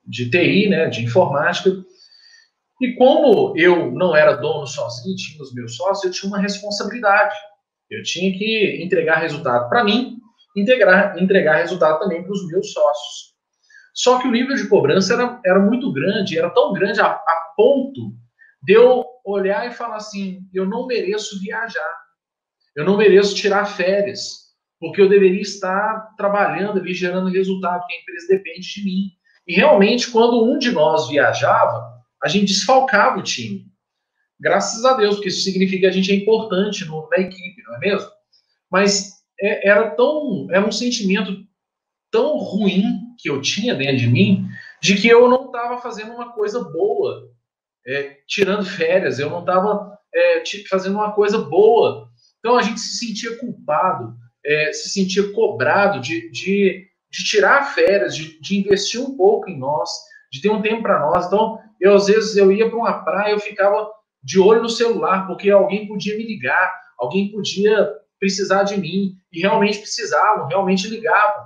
[0.05, 1.71] de TI, né, de informática.
[2.81, 7.35] E como eu não era dono sozinho, tinha os meus sócios, eu tinha uma responsabilidade.
[7.89, 10.17] Eu tinha que entregar resultado para mim,
[10.57, 13.35] integrar, entregar resultado também para os meus sócios.
[13.93, 17.53] Só que o nível de cobrança era, era muito grande, era tão grande a, a
[17.55, 18.11] ponto
[18.61, 21.93] de eu olhar e falar assim: eu não mereço viajar,
[22.75, 24.45] eu não mereço tirar férias,
[24.79, 29.11] porque eu deveria estar trabalhando ali, gerando resultado, porque a empresa depende de mim.
[29.47, 33.65] E realmente, quando um de nós viajava, a gente desfalcava o time.
[34.39, 37.75] Graças a Deus, porque isso significa que a gente é importante no, na equipe, não
[37.75, 38.09] é mesmo?
[38.69, 41.45] Mas é, era tão, era um sentimento
[42.11, 42.83] tão ruim
[43.17, 44.47] que eu tinha dentro de mim,
[44.81, 47.29] de que eu não estava fazendo uma coisa boa,
[47.87, 52.09] é, tirando férias, eu não estava é, fazendo uma coisa boa.
[52.39, 58.15] Então a gente se sentia culpado, é, se sentia cobrado de, de, de tirar férias,
[58.15, 59.89] de, de, investir um pouco em nós,
[60.31, 61.25] de ter um tempo para nós.
[61.25, 63.89] Então, eu às vezes eu ia para uma praia, eu ficava
[64.23, 69.41] de olho no celular, porque alguém podia me ligar, alguém podia precisar de mim, e
[69.41, 71.45] realmente precisavam, realmente ligavam.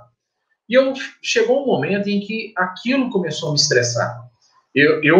[0.68, 4.30] E eu, chegou um momento em que aquilo começou a me estressar.
[4.74, 5.18] Eu, eu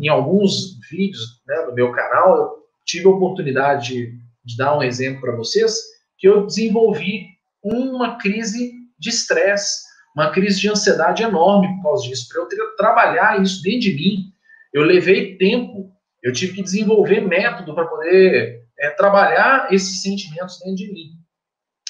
[0.00, 2.50] em alguns vídeos né, do meu canal, eu
[2.86, 5.76] tive a oportunidade de, de dar um exemplo para vocês,
[6.16, 7.26] que eu desenvolvi
[7.62, 9.82] uma crise de estresse,
[10.14, 12.28] uma crise de ansiedade enorme por causa disso.
[12.28, 14.32] Para eu ter, trabalhar isso dentro de mim,
[14.74, 20.76] eu levei tempo, eu tive que desenvolver método para poder é, trabalhar esses sentimentos dentro
[20.76, 21.10] de mim.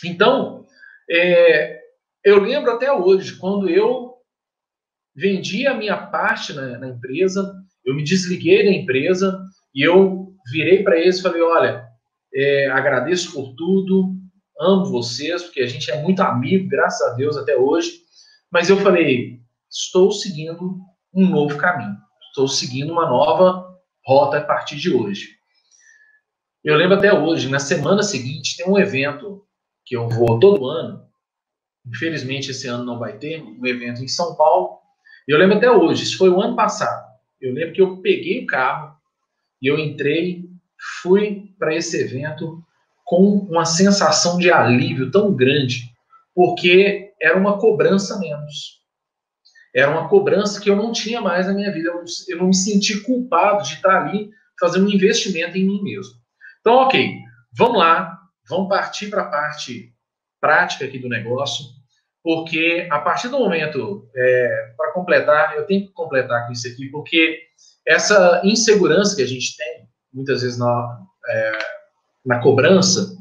[0.04, 0.66] Então,
[1.10, 1.80] é,
[2.22, 4.14] eu lembro até hoje, quando eu
[5.16, 9.40] vendi a minha parte na, na empresa, eu me desliguei da empresa
[9.74, 11.86] e eu virei para eles e falei: olha,
[12.34, 14.14] é, agradeço por tudo,
[14.60, 17.92] amo vocês, porque a gente é muito amigo, graças a Deus, até hoje.
[18.50, 20.78] Mas eu falei, estou seguindo
[21.14, 21.96] um novo caminho,
[22.34, 25.36] estou seguindo uma nova rota a partir de hoje.
[26.64, 29.46] Eu lembro até hoje, na semana seguinte, tem um evento
[29.84, 31.06] que eu vou todo ano.
[31.86, 34.80] Infelizmente, esse ano não vai ter, um evento em São Paulo.
[35.28, 37.06] Eu lembro até hoje, isso foi o ano passado.
[37.40, 38.96] Eu lembro que eu peguei o carro
[39.62, 40.50] e eu entrei
[41.02, 42.62] fui para esse evento
[43.04, 45.92] com uma sensação de alívio tão grande,
[46.34, 48.83] porque era uma cobrança menos.
[49.74, 51.88] Era uma cobrança que eu não tinha mais na minha vida.
[51.88, 56.14] Eu eu não me senti culpado de estar ali fazendo um investimento em mim mesmo.
[56.60, 57.18] Então, ok,
[57.56, 59.92] vamos lá, vamos partir para a parte
[60.40, 61.66] prática aqui do negócio,
[62.22, 66.88] porque a partir do momento, é, para completar, eu tenho que completar com isso aqui,
[66.90, 67.40] porque
[67.86, 71.58] essa insegurança que a gente tem, muitas vezes na, é,
[72.24, 73.14] na cobrança,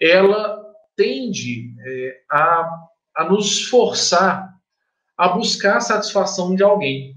[0.00, 0.62] ela
[0.94, 2.70] tende é, a,
[3.16, 4.55] a nos forçar
[5.16, 7.14] a buscar a satisfação de alguém.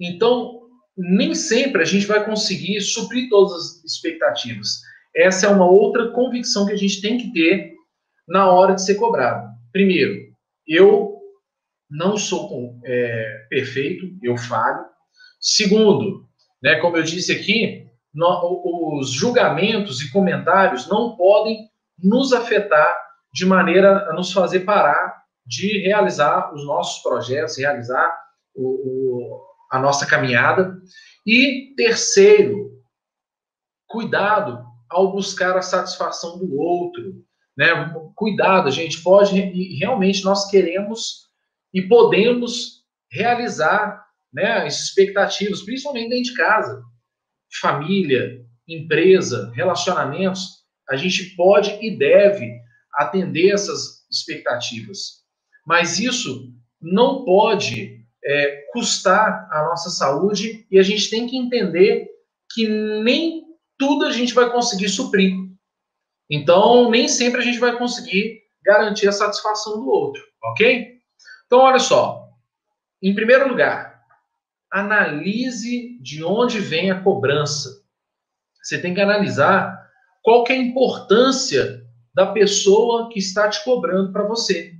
[0.00, 0.60] Então,
[0.96, 4.80] nem sempre a gente vai conseguir suprir todas as expectativas.
[5.14, 7.72] Essa é uma outra convicção que a gente tem que ter
[8.26, 9.48] na hora de ser cobrado.
[9.72, 10.32] Primeiro,
[10.66, 11.18] eu
[11.90, 14.84] não sou é, perfeito, eu falho.
[15.40, 16.26] Segundo,
[16.62, 22.96] né, como eu disse aqui, no, os julgamentos e comentários não podem nos afetar
[23.32, 25.21] de maneira a nos fazer parar
[25.52, 28.10] de realizar os nossos projetos, realizar
[28.54, 30.80] o, o, a nossa caminhada.
[31.26, 32.70] E terceiro,
[33.86, 37.22] cuidado ao buscar a satisfação do outro.
[37.54, 37.68] Né?
[38.14, 39.38] Cuidado, a gente pode,
[39.78, 41.28] realmente nós queremos
[41.74, 46.82] e podemos realizar né, as expectativas, principalmente dentro de casa
[47.60, 52.50] família, empresa, relacionamentos, a gente pode e deve
[52.94, 55.21] atender essas expectativas.
[55.64, 62.08] Mas isso não pode é, custar a nossa saúde e a gente tem que entender
[62.52, 62.66] que
[63.02, 63.44] nem
[63.78, 65.34] tudo a gente vai conseguir suprir.
[66.30, 70.98] Então, nem sempre a gente vai conseguir garantir a satisfação do outro, ok?
[71.46, 72.28] Então, olha só.
[73.02, 74.00] Em primeiro lugar,
[74.70, 77.82] analise de onde vem a cobrança.
[78.62, 79.90] Você tem que analisar
[80.22, 84.74] qual que é a importância da pessoa que está te cobrando para você.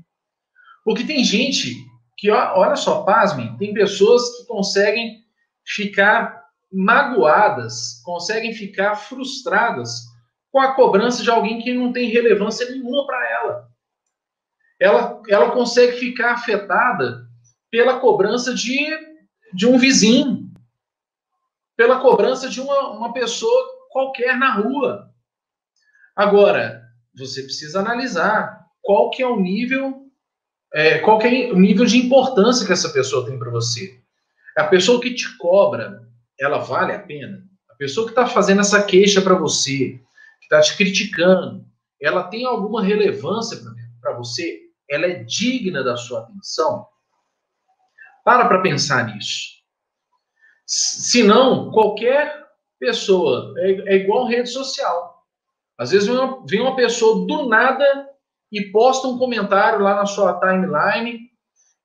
[0.85, 1.75] Porque tem gente
[2.17, 5.23] que, olha só, pasmem, tem pessoas que conseguem
[5.65, 6.43] ficar
[6.73, 10.03] magoadas, conseguem ficar frustradas
[10.51, 13.69] com a cobrança de alguém que não tem relevância nenhuma para ela.
[14.81, 15.23] ela.
[15.29, 17.27] Ela consegue ficar afetada
[17.71, 18.87] pela cobrança de,
[19.55, 20.53] de um vizinho,
[21.77, 25.11] pela cobrança de uma, uma pessoa qualquer na rua.
[26.15, 26.83] Agora,
[27.15, 30.07] você precisa analisar qual que é o nível,
[30.75, 34.01] é, qual é o nível de importância que essa pessoa tem para você.
[34.57, 36.03] A pessoa que te cobra,
[36.39, 37.45] ela vale a pena?
[37.71, 40.01] A pessoa que está fazendo essa queixa para você,
[40.41, 41.65] que está te criticando,
[42.01, 43.59] ela tem alguma relevância
[44.01, 44.61] para você?
[44.89, 46.87] Ela é digna da sua atenção?
[48.25, 49.53] Para para pensar nisso.
[50.67, 52.47] Se não, qualquer
[52.79, 55.23] pessoa é, é igual rede social.
[55.79, 58.12] Às vezes vem uma, vem uma pessoa do nada
[58.53, 61.21] e posta um comentário lá na sua timeline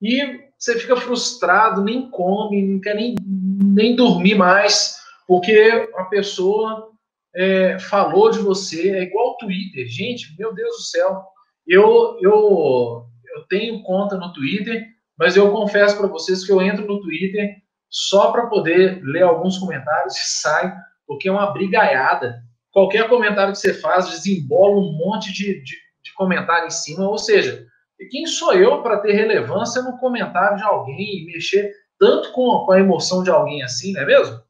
[0.01, 6.91] e você fica frustrado, nem come, não quer nem, nem dormir mais, porque a pessoa
[7.35, 9.87] é, falou de você, é igual o Twitter.
[9.87, 11.23] Gente, meu Deus do céu,
[11.65, 14.85] eu, eu, eu tenho conta no Twitter,
[15.17, 17.55] mas eu confesso para vocês que eu entro no Twitter
[17.89, 20.75] só para poder ler alguns comentários e sai,
[21.07, 22.45] porque é uma brigaiada
[22.77, 25.75] qualquer comentário que você faz desembola um monte de, de
[26.17, 27.07] comentário em cima.
[27.07, 27.65] Ou seja,
[28.09, 32.71] quem sou eu para ter relevância no comentário de alguém e mexer tanto com, com
[32.71, 34.41] a emoção de alguém assim, não é mesmo?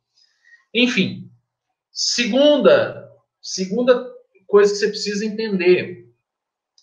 [0.74, 1.30] Enfim,
[1.92, 3.10] segunda,
[3.42, 4.06] segunda
[4.48, 6.08] coisa que você precisa entender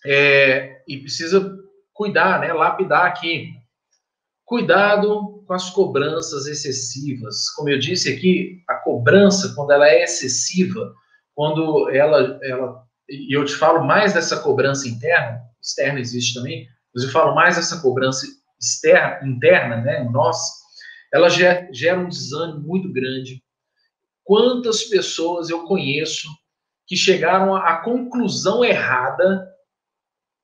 [0.05, 1.57] é, e precisa
[1.93, 3.53] cuidar, né, lapidar aqui.
[4.43, 7.49] Cuidado com as cobranças excessivas.
[7.51, 10.93] Como eu disse aqui, a cobrança, quando ela é excessiva,
[11.33, 17.03] quando ela, ela e eu te falo mais dessa cobrança interna, externa existe também, mas
[17.03, 18.25] eu falo mais dessa cobrança
[18.59, 20.37] externa, interna, né, nós,
[21.13, 23.43] ela gera, um desânimo muito grande.
[24.23, 26.27] Quantas pessoas eu conheço
[26.87, 29.47] que chegaram à conclusão errada,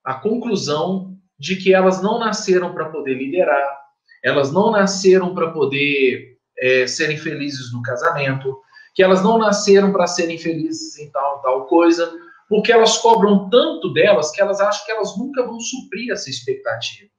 [0.04, 3.80] a conclusão de que elas não nasceram para poder liderar,
[4.24, 8.56] elas não nasceram para poder é, serem felizes no casamento,
[8.94, 12.12] que elas não nasceram para serem felizes em tal tal coisa,
[12.52, 17.10] porque elas cobram tanto delas que elas acham que elas nunca vão suprir essa expectativa.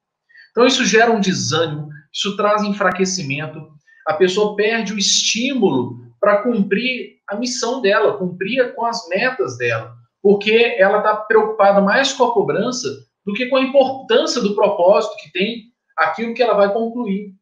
[0.50, 3.58] Então isso gera um desânimo, isso traz enfraquecimento,
[4.06, 9.94] a pessoa perde o estímulo para cumprir a missão dela, cumprir com as metas dela,
[10.20, 12.88] porque ela está preocupada mais com a cobrança
[13.24, 15.62] do que com a importância do propósito que tem
[15.96, 17.32] aquilo que ela vai concluir.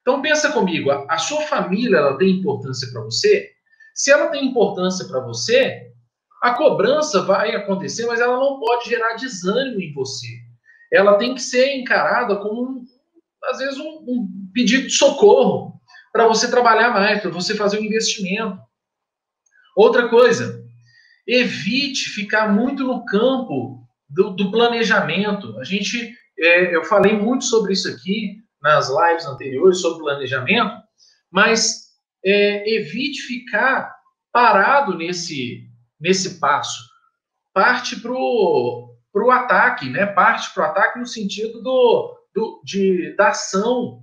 [0.00, 3.50] Então pensa comigo, a, sua família ela tem importância para você?
[3.94, 5.92] Se ela tem importância para você,
[6.44, 10.28] a cobrança vai acontecer, mas ela não pode gerar desânimo em você.
[10.92, 12.84] Ela tem que ser encarada como,
[13.44, 15.80] às vezes, um, um pedido de socorro
[16.12, 18.58] para você trabalhar mais, para você fazer um investimento.
[19.74, 20.62] Outra coisa,
[21.26, 25.58] evite ficar muito no campo do, do planejamento.
[25.58, 30.76] A gente, é, eu falei muito sobre isso aqui nas lives anteriores sobre planejamento,
[31.32, 31.84] mas
[32.22, 33.94] é, evite ficar
[34.30, 35.66] parado nesse,
[36.04, 36.84] nesse passo.
[37.54, 40.04] Parte para o ataque, né?
[40.04, 44.00] Parte para o ataque no sentido do, do, de, da ação.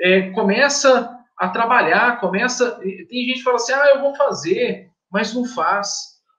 [0.00, 2.72] É, começa a trabalhar, começa.
[2.80, 5.90] Tem gente que fala assim, ah, eu vou fazer, mas não faz.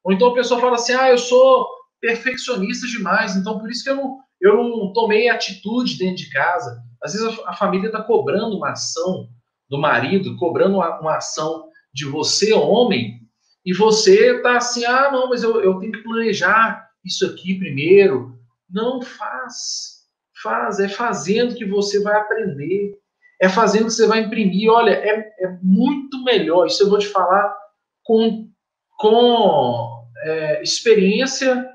[0.03, 1.67] Ou então a pessoa fala assim, ah, eu sou
[2.01, 6.81] perfeccionista demais, então por isso que eu não, eu não tomei atitude dentro de casa.
[7.01, 9.29] Às vezes a, a família está cobrando uma ação
[9.69, 13.22] do marido, cobrando uma, uma ação de você, homem,
[13.65, 18.37] e você tá assim, ah, não, mas eu, eu tenho que planejar isso aqui primeiro.
[18.69, 20.03] Não faz.
[20.41, 20.79] Faz.
[20.79, 22.97] É fazendo que você vai aprender.
[23.41, 24.69] É fazendo que você vai imprimir.
[24.69, 26.67] Olha, é, é muito melhor.
[26.67, 27.55] Isso eu vou te falar
[28.03, 28.49] com,
[28.97, 31.65] com é, experiência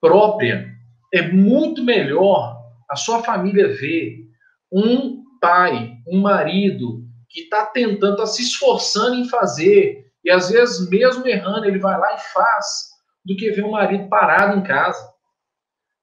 [0.00, 0.72] própria.
[1.14, 2.60] É muito melhor
[2.90, 4.26] a sua família ver
[4.72, 10.88] um pai, um marido, que está tentando, está se esforçando em fazer, e às vezes,
[10.88, 12.90] mesmo errando, ele vai lá e faz,
[13.24, 15.12] do que ver um marido parado em casa.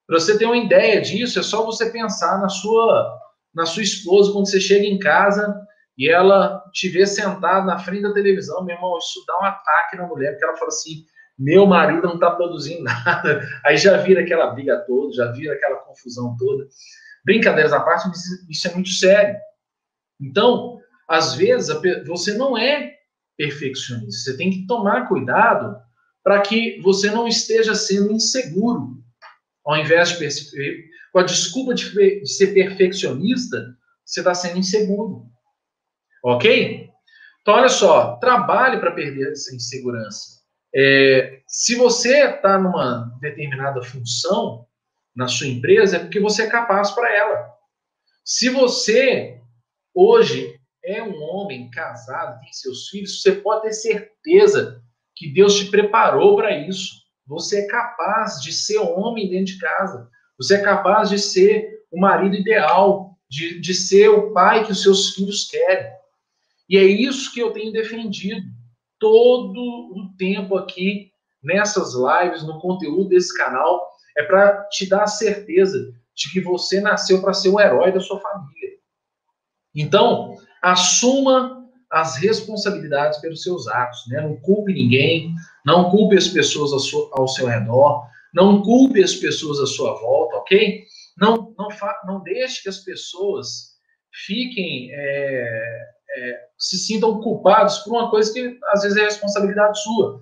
[0.08, 3.20] Para você ter uma ideia disso, é só você pensar na sua,
[3.54, 5.56] na sua esposa quando você chega em casa
[5.98, 9.98] e ela te vê sentado na frente da televisão, meu irmão, isso dá um ataque
[9.98, 11.06] na mulher, porque ela fala assim:
[11.38, 13.42] meu marido não está produzindo nada.
[13.66, 16.68] Aí já vira aquela briga toda, já vira aquela confusão toda.
[17.24, 18.10] Brincadeiras à parte,
[18.50, 19.38] isso é muito sério.
[20.20, 21.74] Então, às vezes,
[22.06, 22.99] você não é
[23.40, 24.32] perfeccionista.
[24.32, 25.82] Você tem que tomar cuidado
[26.22, 29.02] para que você não esteja sendo inseguro.
[29.66, 33.76] Ao invés de com a desculpa de, ser perfeccionista,
[34.06, 35.26] você está sendo inseguro.
[36.24, 36.90] Ok?
[37.42, 40.40] Então, olha só, trabalhe para perder essa insegurança.
[40.76, 44.68] É, se você está numa determinada função
[45.16, 47.54] na sua empresa, é porque você é capaz para ela.
[48.26, 49.40] Se você
[49.96, 50.59] hoje
[50.90, 54.82] é um homem casado, tem seus filhos, você pode ter certeza
[55.16, 57.04] que Deus te preparou para isso.
[57.28, 60.10] Você é capaz de ser homem dentro de casa.
[60.38, 64.82] Você é capaz de ser o marido ideal, de, de ser o pai que os
[64.82, 65.92] seus filhos querem.
[66.68, 68.48] E é isso que eu tenho defendido
[68.98, 71.12] todo o tempo aqui
[71.44, 73.88] nessas lives, no conteúdo desse canal,
[74.18, 78.00] é para te dar a certeza de que você nasceu para ser o herói da
[78.00, 78.70] sua família.
[79.74, 81.60] Então, assuma
[81.92, 84.22] as responsabilidades pelos seus atos, né?
[84.22, 85.34] Não culpe ninguém,
[85.66, 88.04] não culpe as pessoas ao seu, redor,
[88.34, 90.84] não culpe as pessoas à sua volta, ok?
[91.18, 91.68] Não, não,
[92.06, 93.70] não deixe que as pessoas
[94.26, 100.22] fiquem é, é, se sintam culpados por uma coisa que às vezes é responsabilidade sua.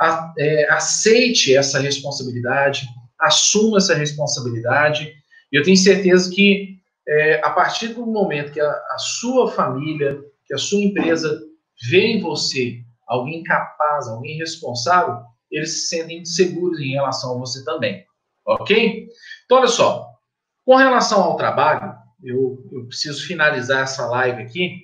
[0.00, 2.86] A, é, aceite essa responsabilidade,
[3.18, 5.12] assuma essa responsabilidade.
[5.50, 6.77] E eu tenho certeza que
[7.08, 11.40] é, a partir do momento que a, a, sua família, que a sua empresa
[11.88, 17.64] vê em você alguém capaz, alguém responsável, eles se sentem seguros em relação a você
[17.64, 18.04] também.
[18.46, 19.08] Ok?
[19.44, 20.06] Então, olha só.
[20.66, 24.82] Com relação ao trabalho, eu, eu preciso finalizar essa live aqui.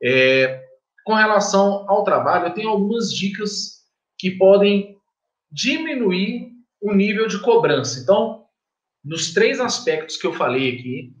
[0.00, 0.62] É,
[1.04, 3.78] com relação ao trabalho, eu tenho algumas dicas
[4.16, 4.96] que podem
[5.50, 7.98] diminuir o nível de cobrança.
[7.98, 8.44] Então,
[9.04, 11.17] nos três aspectos que eu falei aqui,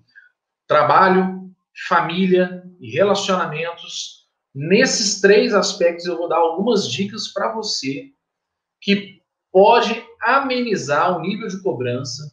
[0.68, 1.50] trabalho,
[1.88, 8.10] família e relacionamentos, nesses três aspectos eu vou dar algumas dicas para você
[8.80, 12.32] que pode amenizar o nível de cobrança,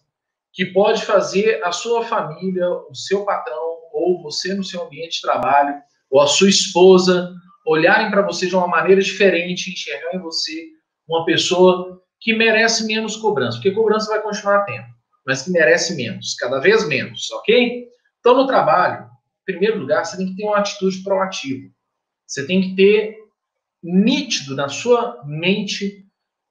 [0.54, 5.22] que pode fazer a sua família, o seu patrão ou você no seu ambiente de
[5.22, 5.74] trabalho
[6.12, 7.34] ou a sua esposa
[7.66, 10.68] olharem para você de uma maneira diferente, enxergar em você
[11.08, 14.88] uma pessoa que merece menos cobrança, porque cobrança vai continuar tendo,
[15.26, 17.88] mas que merece menos, cada vez menos, ok?
[18.26, 21.70] Então, no trabalho, em primeiro lugar, você tem que ter uma atitude proativa.
[22.26, 23.20] Você tem que ter
[23.84, 26.08] nítido na sua mente,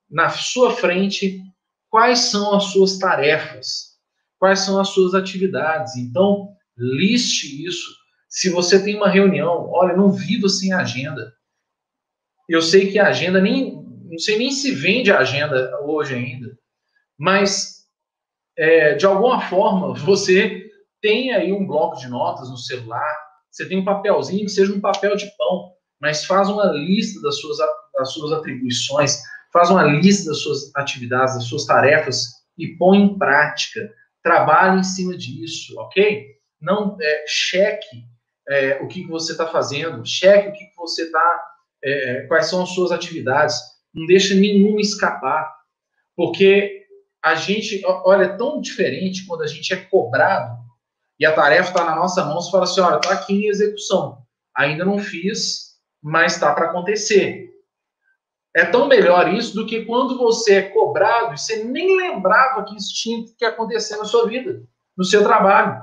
[0.09, 1.43] na sua frente,
[1.91, 3.99] quais são as suas tarefas,
[4.39, 5.97] quais são as suas atividades.
[5.97, 7.93] Então, liste isso
[8.29, 11.35] se você tem uma reunião, olha, não vivo sem agenda.
[12.49, 16.57] Eu sei que a agenda nem, não sei nem se vende a agenda hoje ainda,
[17.19, 17.85] mas
[18.57, 20.64] é, de alguma forma você
[21.05, 23.15] tem aí um bloco de notas no celular,
[23.51, 27.39] você tem um papelzinho que seja um papel de pão, mas faz uma lista das
[27.39, 27.59] suas,
[27.93, 29.21] das suas atribuições,
[29.53, 32.25] faz uma lista das suas atividades, das suas tarefas
[32.57, 33.93] e põe em prática.
[34.23, 36.25] Trabalhe em cima disso, ok?
[36.59, 38.07] Não é, cheque
[38.49, 41.45] é, o que, que você está fazendo, cheque o que, que você está,
[41.85, 43.57] é, quais são as suas atividades,
[43.93, 45.55] não deixa nenhuma escapar,
[46.17, 46.83] porque
[47.23, 50.64] a gente, olha, é tão diferente quando a gente é cobrado
[51.19, 54.19] e a tarefa está na nossa mão, você fala assim, olha, está aqui em execução,
[54.55, 57.51] ainda não fiz, mas está para acontecer.
[58.55, 62.77] É tão melhor isso do que quando você é cobrado e você nem lembrava que
[62.77, 64.63] isso tinha que acontecer na sua vida,
[64.97, 65.83] no seu trabalho.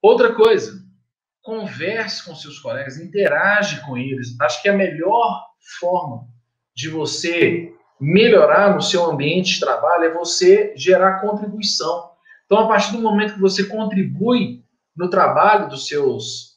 [0.00, 0.72] Outra coisa,
[1.42, 4.38] converse com seus colegas, interage com eles.
[4.40, 5.44] Acho que a melhor
[5.80, 6.28] forma
[6.76, 12.12] de você melhorar no seu ambiente de trabalho é você gerar contribuição.
[12.46, 14.64] Então, a partir do momento que você contribui
[14.96, 16.56] no trabalho dos seus,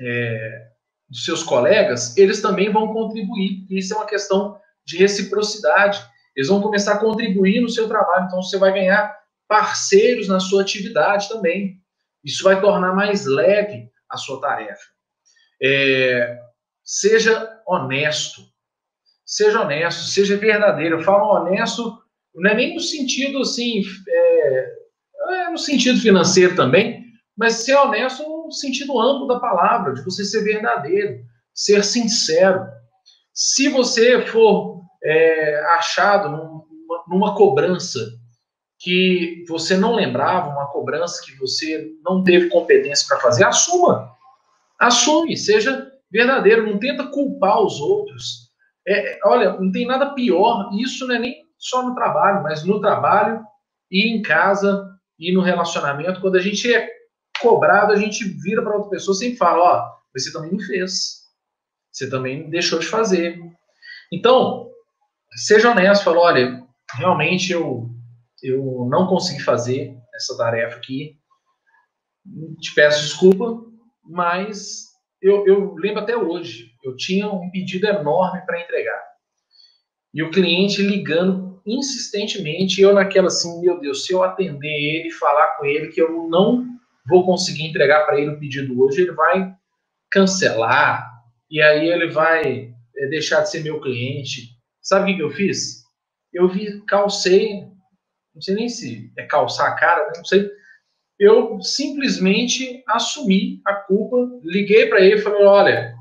[0.00, 0.68] é,
[1.08, 3.66] dos seus colegas, eles também vão contribuir.
[3.70, 6.02] Isso é uma questão de reciprocidade.
[6.34, 8.26] Eles vão começar a contribuir no seu trabalho.
[8.26, 9.16] Então, você vai ganhar
[9.46, 11.80] parceiros na sua atividade também.
[12.24, 14.84] Isso vai tornar mais leve a sua tarefa.
[15.62, 16.38] É,
[16.82, 18.42] seja honesto.
[19.26, 20.96] Seja honesto, seja verdadeiro.
[20.96, 22.02] Eu falo honesto,
[22.34, 24.77] não é nem no sentido assim, é,
[25.48, 27.04] é no sentido financeiro também,
[27.36, 31.20] mas ser honesto no sentido amplo da palavra, de você ser verdadeiro,
[31.54, 32.66] ser sincero.
[33.32, 37.98] Se você for é, achado numa, numa cobrança
[38.78, 44.08] que você não lembrava, uma cobrança que você não teve competência para fazer, assuma.
[44.78, 48.48] Assume, seja verdadeiro, não tenta culpar os outros.
[48.86, 52.80] É, olha, não tem nada pior, isso não é nem só no trabalho, mas no
[52.80, 53.42] trabalho
[53.90, 56.88] e em casa e no relacionamento, quando a gente é
[57.40, 61.26] cobrado, a gente vira para outra pessoa e fala, ó, você também não fez.
[61.90, 63.40] Você também deixou de fazer.
[64.12, 64.70] Então,
[65.34, 66.64] seja honesto, fala, olha,
[66.94, 67.90] realmente eu,
[68.42, 71.18] eu não consegui fazer essa tarefa aqui.
[72.60, 73.64] Te peço desculpa,
[74.04, 74.86] mas
[75.20, 79.02] eu, eu lembro até hoje, eu tinha um pedido enorme para entregar.
[80.14, 85.56] E o cliente ligando insistentemente, eu naquela assim, meu Deus, se eu atender ele, falar
[85.56, 86.66] com ele que eu não
[87.08, 89.54] vou conseguir entregar para ele o pedido hoje, ele vai
[90.10, 91.08] cancelar,
[91.50, 94.56] e aí ele vai é, deixar de ser meu cliente.
[94.82, 95.82] Sabe o que, que eu fiz?
[96.32, 97.64] Eu vi, calcei,
[98.34, 100.12] não sei nem se é calçar a cara, né?
[100.16, 100.50] não sei.
[101.18, 105.94] Eu simplesmente assumi a culpa, liguei para ele e falei: olha,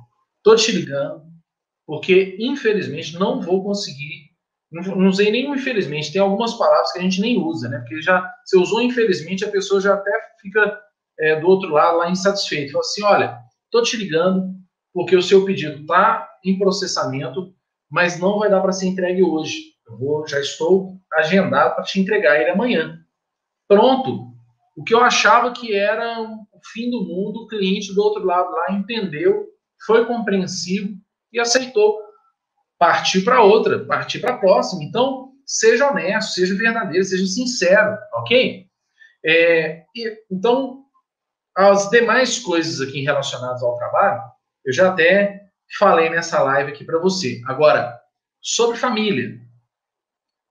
[0.43, 1.23] tô te ligando,
[1.85, 4.26] porque infelizmente não vou conseguir.
[4.71, 7.79] Não, usei nem infelizmente, tem algumas palavras que a gente nem usa, né?
[7.79, 10.11] Porque já, se usou infelizmente, a pessoa já até
[10.41, 10.79] fica
[11.19, 12.73] é, do outro lado lá insatisfeito.
[12.73, 13.37] Fala assim: olha,
[13.71, 14.53] tô te ligando,
[14.93, 17.53] porque o seu pedido está em processamento,
[17.89, 19.57] mas não vai dar para ser entregue hoje.
[19.87, 22.99] Eu vou, já estou agendado para te entregar ele amanhã.
[23.67, 24.27] Pronto.
[24.75, 28.51] O que eu achava que era o fim do mundo, o cliente do outro lado
[28.51, 29.47] lá entendeu,
[29.85, 30.93] foi compreensivo
[31.31, 31.97] e aceitou.
[32.79, 34.83] Partir para outra, partir para a próxima.
[34.83, 38.67] Então, seja honesto, seja verdadeiro, seja sincero, ok?
[39.25, 40.83] É, e, então,
[41.55, 44.21] as demais coisas aqui relacionadas ao trabalho,
[44.63, 45.47] eu já até
[45.79, 47.41] falei nessa live aqui para você.
[47.45, 47.99] Agora,
[48.41, 49.41] sobre família.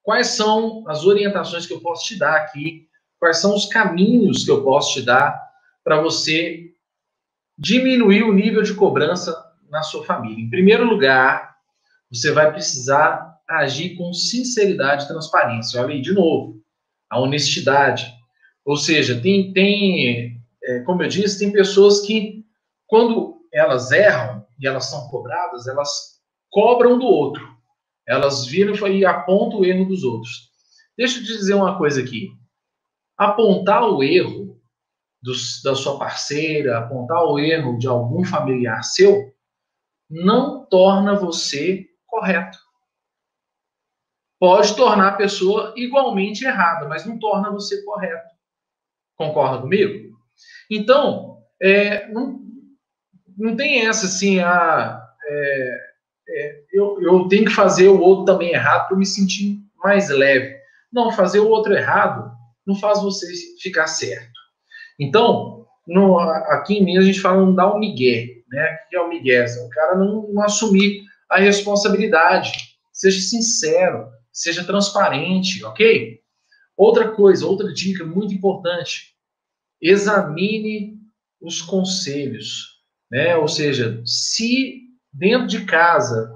[0.02, 2.88] Quais são as orientações que eu posso te dar aqui?
[3.18, 5.40] Quais são os caminhos que eu posso te dar
[5.82, 6.72] para você
[7.58, 9.34] diminuir o nível de cobrança
[9.68, 10.44] na sua família?
[10.44, 11.55] Em primeiro lugar,
[12.12, 15.80] você vai precisar agir com sinceridade e transparência.
[15.80, 16.60] Olha aí, de novo,
[17.10, 18.12] a honestidade.
[18.64, 22.44] Ou seja, tem, tem é, como eu disse, tem pessoas que,
[22.86, 27.46] quando elas erram e elas são cobradas, elas cobram do outro.
[28.06, 30.50] Elas viram e apontam o erro dos outros.
[30.96, 32.30] Deixa eu te dizer uma coisa aqui.
[33.16, 34.60] Apontar o erro
[35.64, 39.32] da sua parceira, apontar o erro de algum familiar seu,
[40.08, 41.84] não torna você
[42.16, 42.58] correto.
[44.40, 48.34] Pode tornar a pessoa igualmente errada, mas não torna você correto.
[49.16, 50.16] Concorda comigo?
[50.70, 52.40] Então, é, não,
[53.36, 55.78] não tem essa assim, a, ah, é,
[56.28, 60.56] é, eu, eu tenho que fazer o outro também errado para me sentir mais leve.
[60.92, 62.30] Não, fazer o outro errado
[62.66, 63.26] não faz você
[63.60, 64.38] ficar certo.
[64.98, 68.78] Então, no, aqui em Minas a gente fala não dar um migué, né?
[68.86, 69.44] O que é o migué?
[69.44, 72.52] O cara não, não assumir a responsabilidade.
[72.92, 76.20] Seja sincero, seja transparente, ok?
[76.76, 79.14] Outra coisa, outra dica muito importante:
[79.80, 80.98] examine
[81.40, 83.36] os conselhos, né?
[83.36, 86.34] Ou seja, se dentro de casa,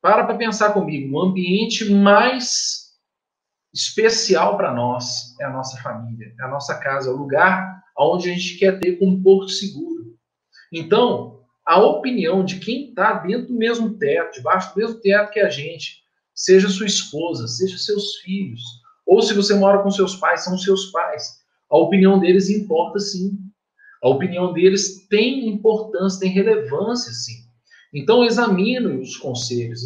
[0.00, 2.86] para para pensar comigo, o ambiente mais
[3.74, 8.30] especial para nós é a nossa família, é a nossa casa, é o lugar onde
[8.30, 10.16] a gente quer ter um porto seguro.
[10.72, 11.35] Então,
[11.66, 15.50] a opinião de quem está dentro do mesmo teto, debaixo do mesmo teto que a
[15.50, 16.02] gente,
[16.34, 18.62] seja sua esposa, seja seus filhos,
[19.04, 23.38] ou se você mora com seus pais, são seus pais a opinião deles importa sim.
[24.02, 27.46] A opinião deles tem importância, tem relevância sim.
[27.92, 29.82] Então examine os conselhos.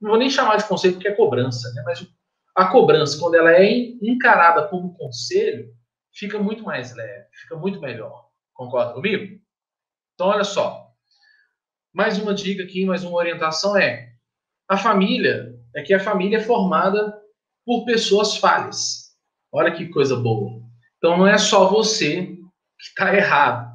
[0.00, 1.82] Não vou nem chamar de conselho porque é cobrança, né?
[1.84, 2.06] mas
[2.54, 3.70] a cobrança, quando ela é
[4.02, 5.68] encarada como conselho,
[6.12, 8.28] fica muito mais leve, fica muito melhor.
[8.54, 9.38] Concorda comigo?
[10.14, 10.85] Então, olha só.
[11.96, 14.10] Mais uma dica aqui, mais uma orientação é:
[14.68, 17.10] a família é que a família é formada
[17.64, 19.14] por pessoas falhas.
[19.50, 20.60] Olha que coisa boa.
[20.98, 23.74] Então não é só você que está errado.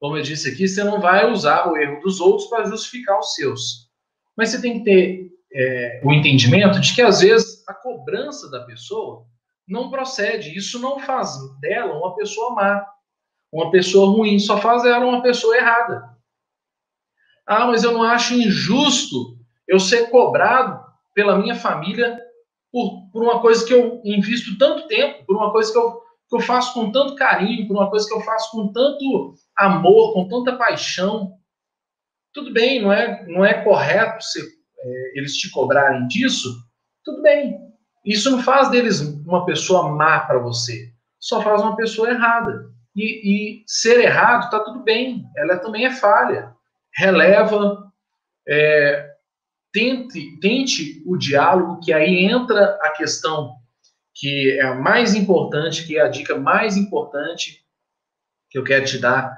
[0.00, 3.36] Como eu disse aqui, você não vai usar o erro dos outros para justificar os
[3.36, 3.88] seus.
[4.36, 8.64] Mas você tem que ter é, o entendimento de que às vezes a cobrança da
[8.64, 9.24] pessoa
[9.68, 10.58] não procede.
[10.58, 12.84] Isso não faz dela uma pessoa má,
[13.52, 16.09] uma pessoa ruim, só faz dela uma pessoa errada.
[17.50, 19.36] Ah, mas eu não acho injusto
[19.66, 20.80] eu ser cobrado
[21.12, 22.16] pela minha família
[22.70, 26.36] por, por uma coisa que eu invisto tanto tempo, por uma coisa que eu que
[26.36, 30.28] eu faço com tanto carinho, por uma coisa que eu faço com tanto amor, com
[30.28, 31.32] tanta paixão.
[32.32, 36.56] Tudo bem, não é, não é correto se, é, eles te cobrarem disso?
[37.04, 37.58] Tudo bem.
[38.06, 42.70] Isso não faz deles uma pessoa má para você, só faz uma pessoa errada.
[42.94, 46.54] E, e ser errado está tudo bem, ela também é falha.
[46.94, 47.90] Releva,
[48.48, 49.10] é,
[49.72, 53.56] tente, tente o diálogo, que aí entra a questão
[54.14, 57.64] que é a mais importante, que é a dica mais importante
[58.50, 59.34] que eu quero te dar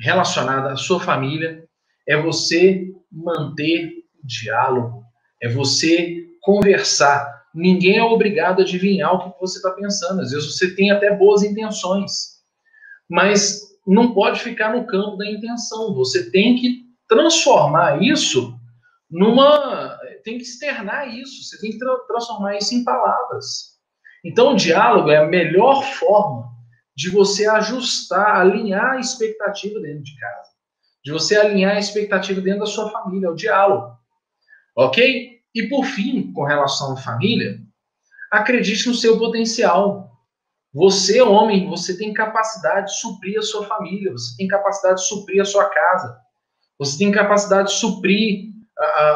[0.00, 1.64] relacionada à sua família,
[2.06, 5.04] é você manter o diálogo,
[5.40, 7.44] é você conversar.
[7.54, 10.22] Ninguém é obrigado a adivinhar o que você está pensando.
[10.22, 12.42] Às vezes você tem até boas intenções,
[13.08, 15.94] mas não pode ficar no campo da intenção.
[15.94, 18.54] Você tem que transformar isso
[19.10, 19.98] numa.
[20.22, 23.78] tem que externar isso, você tem que tra transformar isso em palavras.
[24.24, 26.48] Então, o diálogo é a melhor forma
[26.94, 30.50] de você ajustar, alinhar a expectativa dentro de casa,
[31.04, 33.96] de você alinhar a expectativa dentro da sua família, é o diálogo.
[34.76, 35.38] Ok?
[35.54, 37.58] E por fim, com relação à família,
[38.30, 40.07] acredite no seu potencial.
[40.78, 45.42] Você, homem, você tem capacidade de suprir a sua família, você tem capacidade de suprir
[45.42, 46.16] a sua casa,
[46.78, 48.52] você tem capacidade de suprir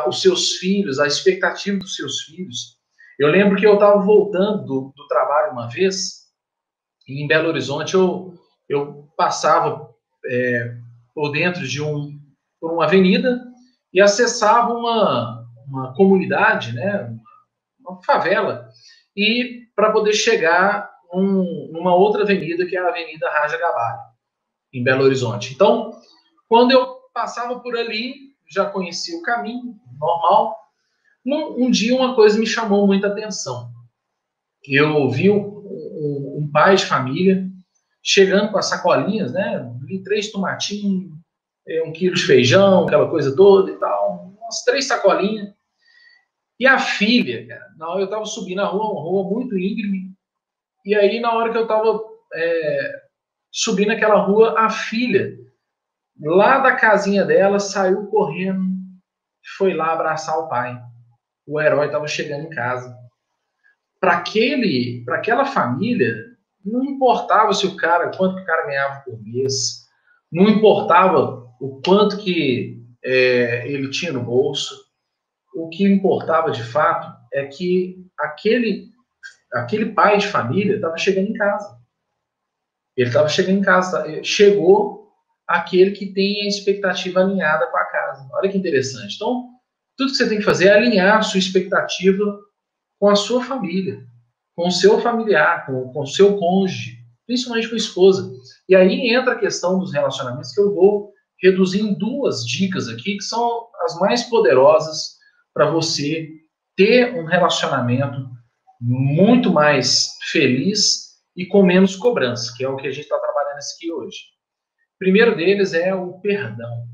[0.08, 2.76] os seus filhos, a expectativa dos seus filhos.
[3.16, 6.22] Eu lembro que eu estava voltando do, do, trabalho uma vez,
[7.06, 8.34] e em Belo Horizonte eu,
[8.68, 9.88] eu passava
[10.26, 10.76] é,
[11.14, 12.18] por dentro de um,
[12.60, 13.40] por uma avenida
[13.94, 17.16] e acessava uma, uma comunidade, né,
[17.78, 18.68] uma favela,
[19.16, 24.00] e para poder chegar um, numa outra avenida, que é a Avenida Raja Gabalho,
[24.72, 25.52] em Belo Horizonte.
[25.52, 25.92] Então,
[26.48, 30.56] quando eu passava por ali, já conhecia o caminho, normal.
[31.24, 33.70] Um, um dia uma coisa me chamou muita atenção.
[34.64, 37.48] Eu vi um, um, um pai de família
[38.02, 39.70] chegando com as sacolinhas, né?
[40.04, 41.12] Três tomatinhos,
[41.68, 45.52] é, um quilo de feijão, aquela coisa toda e tal, umas três sacolinhas.
[46.58, 50.11] E a filha, cara, hora eu estava subindo a rua, uma rua muito íngreme,
[50.84, 52.00] e aí na hora que eu estava
[52.34, 53.02] é,
[53.50, 55.36] subindo aquela rua, a filha
[56.20, 58.64] lá da casinha dela, saiu correndo,
[59.56, 60.80] foi lá abraçar o pai.
[61.46, 62.94] O herói estava chegando em casa.
[64.00, 66.14] Para aquele, para aquela família,
[66.64, 69.82] não importava se o cara, quanto que o cara ganhava por mês,
[70.30, 74.74] não importava o quanto que é, ele tinha no bolso.
[75.54, 78.91] O que importava de fato é que aquele,
[79.52, 81.78] aquele pai de família estava chegando em casa.
[82.96, 85.08] Ele estava chegando em casa, chegou
[85.46, 88.28] aquele que tem a expectativa alinhada com a casa.
[88.32, 89.16] Olha que interessante.
[89.16, 89.48] Então,
[89.96, 92.24] tudo que você tem que fazer é alinhar a sua expectativa
[92.98, 94.04] com a sua família,
[94.54, 98.32] com o seu familiar, com, com o seu cônjuge, principalmente com a esposa.
[98.68, 103.16] E aí entra a questão dos relacionamentos que eu vou reduzir em duas dicas aqui,
[103.16, 105.16] que são as mais poderosas
[105.52, 106.30] para você
[106.76, 108.30] ter um relacionamento
[108.82, 113.58] muito mais feliz e com menos cobrança, que é o que a gente está trabalhando
[113.76, 114.32] aqui hoje
[115.02, 116.86] primeiro deles é o perdão.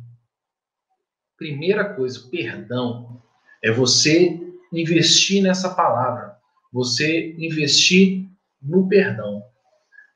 [1.37, 3.23] Primeira coisa, perdão.
[3.63, 4.41] É você
[4.73, 6.35] investir nessa palavra.
[6.73, 8.27] Você investir
[8.63, 9.41] no perdão.
[9.41, 9.43] O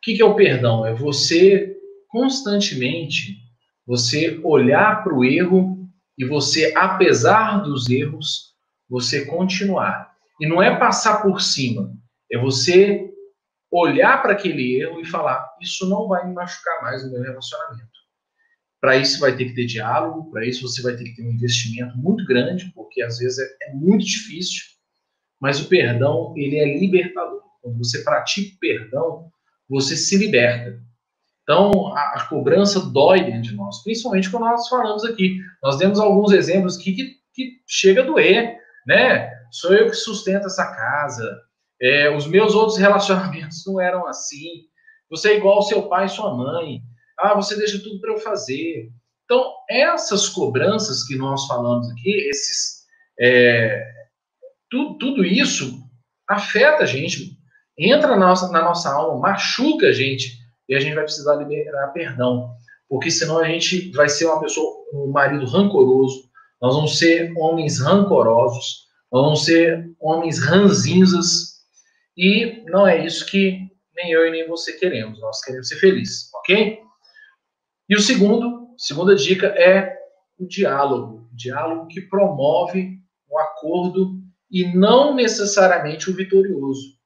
[0.00, 0.86] que, é o perdão?
[0.86, 1.76] É você
[2.08, 3.36] constantemente
[3.86, 8.54] você olhar para o erro e você, apesar dos erros,
[8.88, 10.11] você continuar.
[10.40, 11.92] E não é passar por cima,
[12.30, 13.08] é você
[13.70, 17.90] olhar para aquele erro e falar: isso não vai me machucar mais no meu relacionamento.
[18.80, 21.30] Para isso vai ter que ter diálogo, para isso você vai ter que ter um
[21.30, 24.64] investimento muito grande, porque às vezes é, é muito difícil,
[25.40, 27.42] mas o perdão ele é libertador.
[27.62, 29.30] Quando você pratica o perdão,
[29.68, 30.82] você se liberta.
[31.42, 35.38] Então, a, a, cobrança dói dentro de nós, principalmente quando nós falamos aqui.
[35.62, 38.56] Nós demos alguns exemplos aqui que, que chega a doer,
[38.86, 39.31] né?
[39.52, 41.42] Sou eu que sustento essa casa,
[41.80, 44.64] é, os meus outros relacionamentos não eram assim.
[45.10, 46.80] Você é igual ao seu pai e sua mãe.
[47.18, 48.90] Ah, você deixa tudo para eu fazer.
[49.26, 52.84] Então, essas cobranças que nós falamos aqui, esses,
[53.20, 53.84] é,
[54.70, 55.82] tudo, tudo isso
[56.26, 57.36] afeta a gente,
[57.78, 61.88] entra na nossa, na nossa alma, machuca a gente, e a gente vai precisar liberar
[61.88, 62.54] perdão.
[62.88, 66.30] Porque senão a gente vai ser uma pessoa, um marido rancoroso,
[66.60, 71.52] nós vamos ser homens rancorosos, vamos ser homens ranzinzas,
[72.16, 75.20] e não é isso que nem eu e nem você queremos.
[75.20, 76.80] Nós queremos ser felizes, ok?
[77.88, 79.94] E o segundo, segunda dica é
[80.38, 81.28] o diálogo.
[81.30, 82.98] O diálogo que promove
[83.28, 86.98] o acordo e não necessariamente o vitorioso.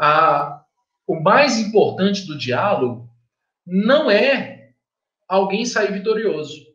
[0.00, 0.64] Ah,
[1.06, 3.08] o mais importante do diálogo
[3.66, 4.72] não é
[5.28, 6.66] alguém sair vitorioso.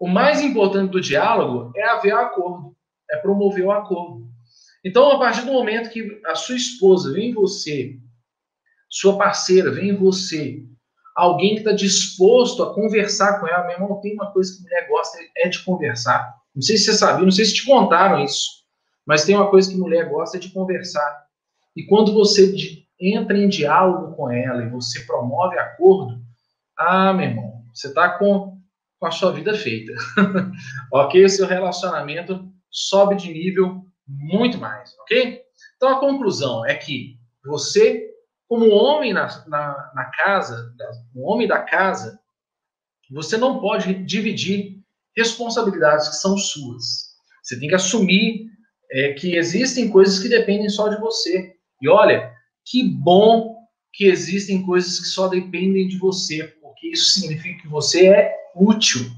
[0.00, 2.67] O mais importante do diálogo é haver acordo,
[3.10, 4.28] é promover o acordo.
[4.84, 7.98] Então, a partir do momento que a sua esposa vem em você,
[8.88, 10.62] sua parceira vem em você,
[11.14, 14.88] alguém que está disposto a conversar com ela, meu irmão, tem uma coisa que mulher
[14.88, 16.32] gosta, é de conversar.
[16.54, 18.48] Não sei se você sabia, não sei se te contaram isso,
[19.06, 21.26] mas tem uma coisa que mulher gosta é de conversar.
[21.76, 22.52] E quando você
[23.00, 26.20] entra em diálogo com ela e você promove acordo,
[26.76, 28.58] ah, meu irmão, você está com,
[28.98, 29.92] com a sua vida feita.
[30.92, 31.28] ok?
[31.28, 35.42] Seu relacionamento sobe de nível muito mais, ok?
[35.76, 38.10] Então a conclusão é que você,
[38.48, 40.74] como homem na, na, na casa,
[41.14, 42.18] o homem da casa,
[43.10, 44.78] você não pode dividir
[45.16, 47.08] responsabilidades que são suas.
[47.42, 48.46] Você tem que assumir
[48.90, 51.54] é, que existem coisas que dependem só de você.
[51.80, 52.32] E olha,
[52.64, 53.56] que bom
[53.92, 59.10] que existem coisas que só dependem de você, porque isso significa que você é útil.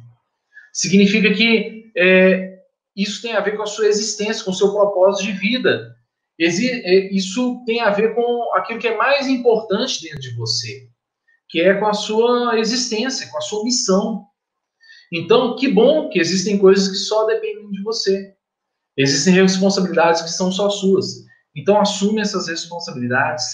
[0.73, 2.50] Significa que é,
[2.97, 5.95] isso tem a ver com a sua existência, com o seu propósito de vida.
[6.41, 10.89] É, isso tem a ver com aquilo que é mais importante dentro de você,
[11.49, 14.25] que é com a sua existência, com a sua missão.
[15.13, 18.35] Então, que bom que existem coisas que só dependem de você.
[18.97, 21.25] Existem responsabilidades que são só suas.
[21.55, 23.45] Então, assume essas responsabilidades,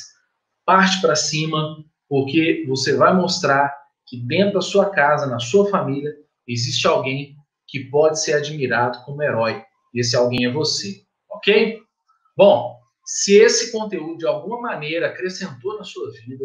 [0.64, 3.74] parte para cima, porque você vai mostrar
[4.06, 6.14] que dentro da sua casa, na sua família,
[6.46, 7.35] existe alguém
[7.66, 9.62] que pode ser admirado como herói.
[9.94, 11.78] Esse alguém é você, ok?
[12.36, 16.44] Bom, se esse conteúdo de alguma maneira acrescentou na sua vida,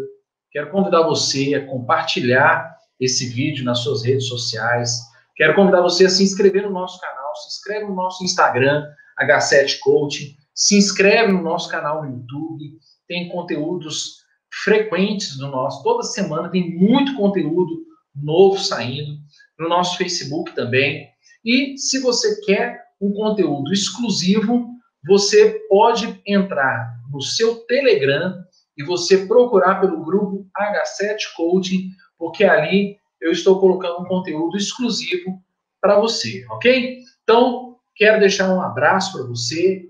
[0.51, 4.99] quero convidar você a compartilhar esse vídeo nas suas redes sociais.
[5.35, 8.85] Quero convidar você a se inscrever no nosso canal, se inscreve no nosso Instagram,
[9.19, 14.21] H7 Coaching, se inscreve no nosso canal no YouTube, tem conteúdos
[14.63, 17.81] frequentes no nosso, toda semana tem muito conteúdo
[18.13, 19.17] novo saindo,
[19.57, 21.09] no nosso Facebook também.
[21.43, 24.69] E se você quer um conteúdo exclusivo,
[25.05, 28.35] você pode entrar no seu Telegram
[28.77, 35.41] e você procurar pelo grupo H7 Coaching, porque ali eu estou colocando um conteúdo exclusivo
[35.81, 36.99] para você, ok?
[37.23, 39.89] Então, quero deixar um abraço para você.